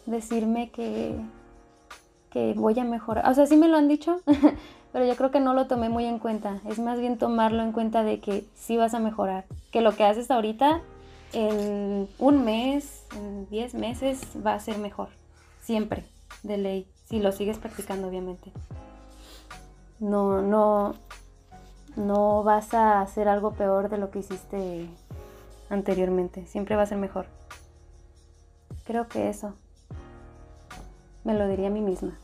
Decirme 0.05 0.71
que 0.71 1.15
que 2.35 2.51
voy 2.53 2.77
a 2.77 2.83
mejorar. 2.83 3.29
O 3.29 3.33
sea, 3.33 3.45
sí 3.45 3.55
me 3.55 3.69
lo 3.69 3.77
han 3.77 3.88
dicho, 3.88 4.19
pero 4.95 5.08
yo 5.08 5.17
creo 5.17 5.29
que 5.29 5.41
no 5.41 5.53
lo 5.53 5.67
tomé 5.67 5.89
muy 5.89 6.05
en 6.05 6.19
cuenta. 6.19 6.62
Es 6.65 6.79
más 6.79 7.01
bien 7.01 7.17
tomarlo 7.17 7.62
en 7.62 7.73
cuenta 7.73 8.05
de 8.05 8.21
que 8.21 8.45
sí 8.55 8.77
vas 8.77 8.93
a 8.93 8.99
mejorar. 8.99 9.43
Que 9.69 9.81
lo 9.81 9.93
que 9.93 10.05
haces 10.05 10.31
ahorita 10.31 10.79
en 11.34 12.08
un 12.17 12.45
mes, 12.45 13.03
en 13.13 13.45
10 13.49 13.73
meses, 13.73 14.21
va 14.38 14.53
a 14.53 14.60
ser 14.62 14.77
mejor. 14.77 15.10
Siempre, 15.62 16.05
de 16.43 16.58
ley. 16.58 16.88
Si 17.10 17.19
lo 17.19 17.34
sigues 17.34 17.58
practicando, 17.58 18.08
obviamente. 18.08 18.53
No, 19.99 20.41
no, 20.41 20.95
no 21.97 22.43
vas 22.43 22.73
a 22.73 23.01
hacer 23.01 23.27
algo 23.27 23.51
peor 23.51 23.89
de 23.89 23.97
lo 23.97 24.12
que 24.12 24.19
hiciste 24.19 24.88
anteriormente. 25.69 26.47
Siempre 26.47 26.77
va 26.77 26.84
a 26.84 26.86
ser 26.86 26.99
mejor. 26.99 27.25
Creo 28.86 29.10
que 29.10 29.27
eso 29.27 29.55
me 31.25 31.34
lo 31.34 31.49
diría 31.49 31.67
a 31.67 31.71
mí 31.71 31.81
misma. 31.81 32.17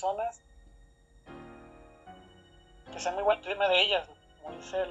Personas 0.00 0.40
que 2.90 2.98
sean 2.98 3.14
muy 3.14 3.24
buen 3.24 3.40
tema 3.42 3.68
de 3.68 3.82
ellas, 3.82 4.08
como 4.42 4.56
dice 4.56 4.82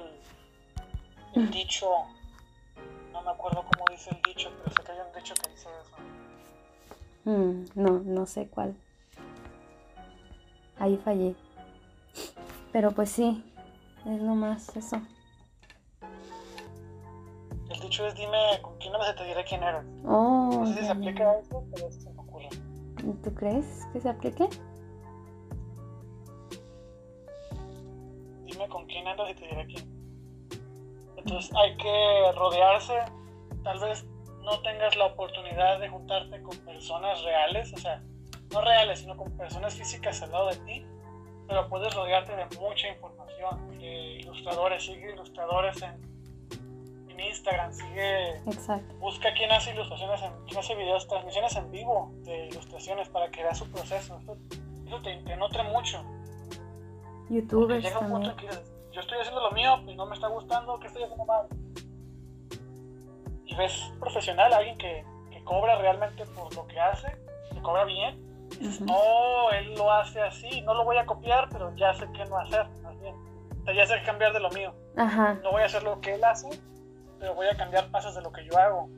el, 1.34 1.42
mm. 1.42 1.50
dicho, 1.50 1.86
no 3.12 3.20
me 3.22 3.30
acuerdo 3.30 3.64
cómo 3.64 3.84
dice 3.90 4.10
el 4.10 4.22
dicho, 4.22 4.50
pero 4.58 4.74
sé 4.74 4.82
que 4.84 4.92
hay 4.92 4.98
un 5.00 5.12
dicho 5.12 5.34
que 5.34 5.50
dice 5.50 5.68
eso. 5.82 5.96
Mm, 7.24 7.64
no, 7.74 7.98
no 8.04 8.26
sé 8.26 8.48
cuál. 8.48 8.76
ahí 10.78 10.96
fallé. 11.04 11.34
Pero 12.72 12.92
pues 12.92 13.10
sí, 13.10 13.44
es 14.06 14.22
lo 14.22 14.34
más 14.36 14.74
eso. 14.76 14.96
El 17.68 17.80
dicho 17.80 18.06
es 18.06 18.14
dime 18.14 18.60
con 18.62 18.78
quién 18.78 18.92
no 18.92 19.02
se 19.02 19.12
te 19.14 19.24
diré 19.24 19.44
quién 19.44 19.62
eres. 19.62 19.84
Oh, 20.04 20.50
No 20.52 20.66
sé 20.66 20.74
si 20.74 20.84
se 20.84 20.90
aplica 20.90 21.30
a 21.30 21.38
eso, 21.38 21.64
pero 21.74 21.88
eso 21.88 22.00
se 22.00 22.10
me 22.10 22.20
ocurre. 22.20 22.48
¿Tú 23.24 23.34
crees 23.34 23.86
que 23.92 24.00
se 24.00 24.08
aplique? 24.08 24.48
Con 28.70 28.86
quién 28.86 29.06
andas 29.06 29.30
y 29.30 29.34
te 29.34 29.46
diré 29.46 29.66
quién. 29.66 30.00
Entonces 31.16 31.54
hay 31.54 31.76
que 31.76 32.32
rodearse. 32.34 32.94
Tal 33.62 33.78
vez 33.78 34.06
no 34.42 34.60
tengas 34.62 34.96
la 34.96 35.06
oportunidad 35.06 35.78
de 35.80 35.88
juntarte 35.88 36.42
con 36.42 36.56
personas 36.58 37.22
reales, 37.22 37.72
o 37.74 37.76
sea, 37.76 38.02
no 38.52 38.60
reales, 38.62 39.00
sino 39.00 39.16
con 39.16 39.36
personas 39.36 39.74
físicas 39.74 40.22
al 40.22 40.32
lado 40.32 40.48
de 40.48 40.56
ti, 40.56 40.86
pero 41.46 41.68
puedes 41.68 41.94
rodearte 41.94 42.34
de 42.34 42.44
mucha 42.58 42.88
información, 42.88 43.78
de 43.78 44.20
ilustradores, 44.20 44.84
sigue 44.84 45.12
ilustradores 45.12 45.82
en, 45.82 47.08
en 47.10 47.20
Instagram, 47.20 47.72
sigue 47.72 48.38
Exacto. 48.46 48.94
busca 48.96 49.32
quién 49.34 49.52
hace 49.52 49.72
ilustraciones, 49.72 50.22
en, 50.22 50.32
quién 50.46 50.58
hace 50.58 50.74
videos, 50.74 51.06
transmisiones 51.06 51.56
en 51.56 51.70
vivo 51.70 52.10
de 52.24 52.46
ilustraciones 52.46 53.08
para 53.08 53.30
que 53.30 53.42
veas 53.42 53.58
su 53.58 53.70
proceso. 53.70 54.18
Eso, 54.22 54.36
eso 54.86 55.02
te, 55.02 55.16
te 55.16 55.36
nutre 55.36 55.62
mucho. 55.64 56.02
Youtubers 57.30 57.82
llega 57.84 57.98
un 58.00 58.10
punto 58.10 58.28
también. 58.34 58.50
que 58.50 58.56
yo 58.92 59.00
estoy 59.00 59.18
haciendo 59.18 59.40
lo 59.40 59.52
mío, 59.52 59.80
pues 59.84 59.96
no 59.96 60.06
me 60.06 60.14
está 60.14 60.28
gustando, 60.28 60.78
¿qué 60.80 60.88
estoy 60.88 61.04
haciendo 61.04 61.24
mal? 61.24 61.46
Y 63.46 63.54
ves 63.54 63.72
profesional, 64.00 64.52
alguien 64.52 64.76
que, 64.78 65.04
que 65.30 65.42
cobra 65.44 65.76
realmente 65.78 66.24
por 66.26 66.54
lo 66.54 66.66
que 66.66 66.78
hace, 66.80 67.06
que 67.52 67.62
cobra 67.62 67.84
bien. 67.84 68.18
Y 68.52 68.64
dices, 68.64 68.80
Ujú. 68.80 68.92
no, 68.92 69.50
él 69.52 69.74
lo 69.76 69.92
hace 69.92 70.20
así, 70.20 70.60
no 70.62 70.74
lo 70.74 70.84
voy 70.84 70.96
a 70.98 71.06
copiar, 71.06 71.48
pero 71.50 71.74
ya 71.76 71.94
sé 71.94 72.08
qué 72.12 72.24
no 72.24 72.36
hacer, 72.36 72.66
más 72.82 73.00
bien. 73.00 73.14
O 73.60 73.64
sea, 73.64 73.74
ya 73.74 73.86
sé 73.86 74.02
cambiar 74.04 74.32
de 74.32 74.40
lo 74.40 74.50
mío. 74.50 74.74
Ajá. 74.96 75.34
No 75.42 75.52
voy 75.52 75.62
a 75.62 75.66
hacer 75.66 75.82
lo 75.84 76.00
que 76.00 76.14
él 76.14 76.24
hace, 76.24 76.48
pero 77.20 77.34
voy 77.34 77.46
a 77.46 77.56
cambiar 77.56 77.90
pasos 77.90 78.14
de 78.16 78.22
lo 78.22 78.32
que 78.32 78.44
yo 78.44 78.58
hago. 78.58 78.88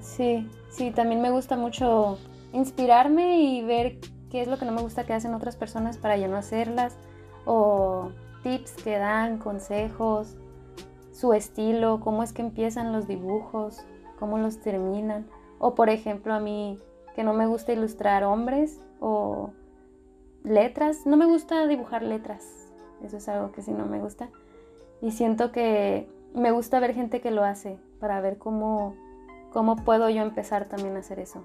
Sí, 0.00 0.48
sí, 0.70 0.90
también 0.92 1.20
me 1.20 1.30
gusta 1.30 1.56
mucho 1.56 2.18
inspirarme 2.52 3.40
y 3.40 3.62
ver 3.62 3.98
qué 4.30 4.40
es 4.40 4.48
lo 4.48 4.58
que 4.58 4.64
no 4.64 4.72
me 4.72 4.82
gusta 4.82 5.04
que 5.04 5.12
hacen 5.12 5.34
otras 5.34 5.56
personas 5.56 5.96
para 5.96 6.16
yo 6.16 6.28
no 6.28 6.36
hacerlas, 6.36 6.96
o 7.44 8.10
tips 8.42 8.82
que 8.82 8.98
dan, 8.98 9.38
consejos, 9.38 10.36
su 11.12 11.32
estilo, 11.32 12.00
cómo 12.00 12.22
es 12.22 12.32
que 12.32 12.42
empiezan 12.42 12.92
los 12.92 13.06
dibujos, 13.06 13.84
cómo 14.18 14.38
los 14.38 14.60
terminan, 14.60 15.26
o 15.58 15.74
por 15.74 15.88
ejemplo 15.88 16.34
a 16.34 16.40
mí 16.40 16.78
que 17.14 17.24
no 17.24 17.34
me 17.34 17.46
gusta 17.46 17.72
ilustrar 17.72 18.24
hombres 18.24 18.80
o 19.00 19.50
letras, 20.44 21.06
no 21.06 21.16
me 21.16 21.26
gusta 21.26 21.66
dibujar 21.66 22.02
letras, 22.02 22.70
eso 23.02 23.16
es 23.16 23.28
algo 23.28 23.52
que 23.52 23.62
sí 23.62 23.72
no 23.72 23.86
me 23.86 24.00
gusta, 24.00 24.28
y 25.00 25.10
siento 25.10 25.50
que 25.50 26.08
me 26.34 26.52
gusta 26.52 26.78
ver 26.78 26.94
gente 26.94 27.20
que 27.20 27.30
lo 27.30 27.44
hace 27.44 27.78
para 27.98 28.20
ver 28.20 28.38
cómo 28.38 28.94
¿cómo 29.52 29.76
puedo 29.76 30.08
yo 30.10 30.22
empezar 30.22 30.66
también 30.66 30.96
a 30.96 31.00
hacer 31.00 31.18
eso? 31.18 31.42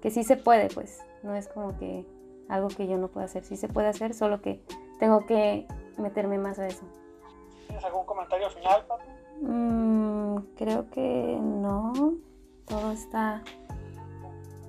Que 0.00 0.10
sí 0.10 0.24
se 0.24 0.36
puede, 0.36 0.68
pues, 0.68 1.04
no 1.22 1.34
es 1.34 1.48
como 1.48 1.76
que 1.78 2.06
algo 2.48 2.68
que 2.68 2.86
yo 2.86 2.98
no 2.98 3.08
pueda 3.08 3.26
hacer, 3.26 3.44
sí 3.44 3.56
se 3.56 3.68
puede 3.68 3.88
hacer, 3.88 4.14
solo 4.14 4.40
que 4.42 4.62
tengo 4.98 5.26
que 5.26 5.66
meterme 5.98 6.38
más 6.38 6.58
a 6.58 6.66
eso. 6.66 6.84
¿Tienes 7.66 7.84
algún 7.84 8.04
comentario 8.04 8.50
final, 8.50 8.84
Pato? 8.86 9.04
Mm, 9.40 10.36
creo 10.56 10.90
que 10.90 11.38
no, 11.40 11.92
todo 12.66 12.92
está 12.92 13.42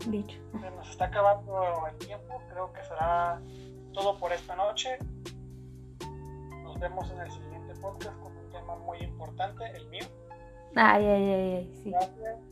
dicho. 0.08 0.38
Se 0.60 0.72
nos 0.72 0.90
está 0.90 1.06
acabando 1.06 1.88
el 1.88 1.98
tiempo, 1.98 2.42
creo 2.50 2.72
que 2.74 2.84
será 2.84 3.42
todo 3.94 4.18
por 4.18 4.32
esta 4.32 4.56
noche. 4.56 4.98
Nos 6.64 6.80
vemos 6.80 7.10
en 7.12 7.20
el 7.20 7.32
siguiente 7.32 7.74
podcast 7.82 8.20
con 8.20 8.36
un 8.38 8.50
tema 8.52 8.76
muy 8.78 9.00
importante, 9.00 9.66
el 9.76 9.88
mío. 9.90 10.06
Ay, 10.76 11.06
ay, 11.06 11.30
ay, 11.30 11.54
ay, 11.56 11.82
sí. 11.84 11.92
Gracias 11.92 12.52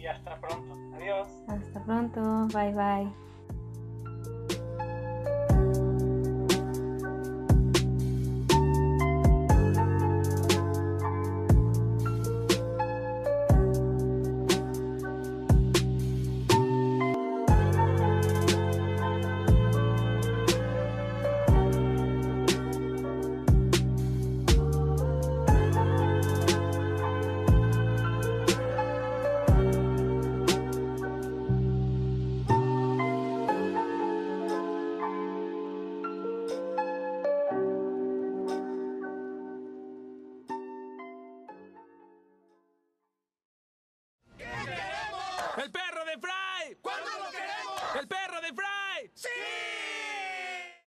y 0.00 0.06
hasta 0.06 0.40
pronto. 0.40 0.74
Adiós. 0.96 1.28
Hasta 1.48 1.84
pronto, 1.84 2.48
bye 2.52 2.72
bye. 2.72 3.29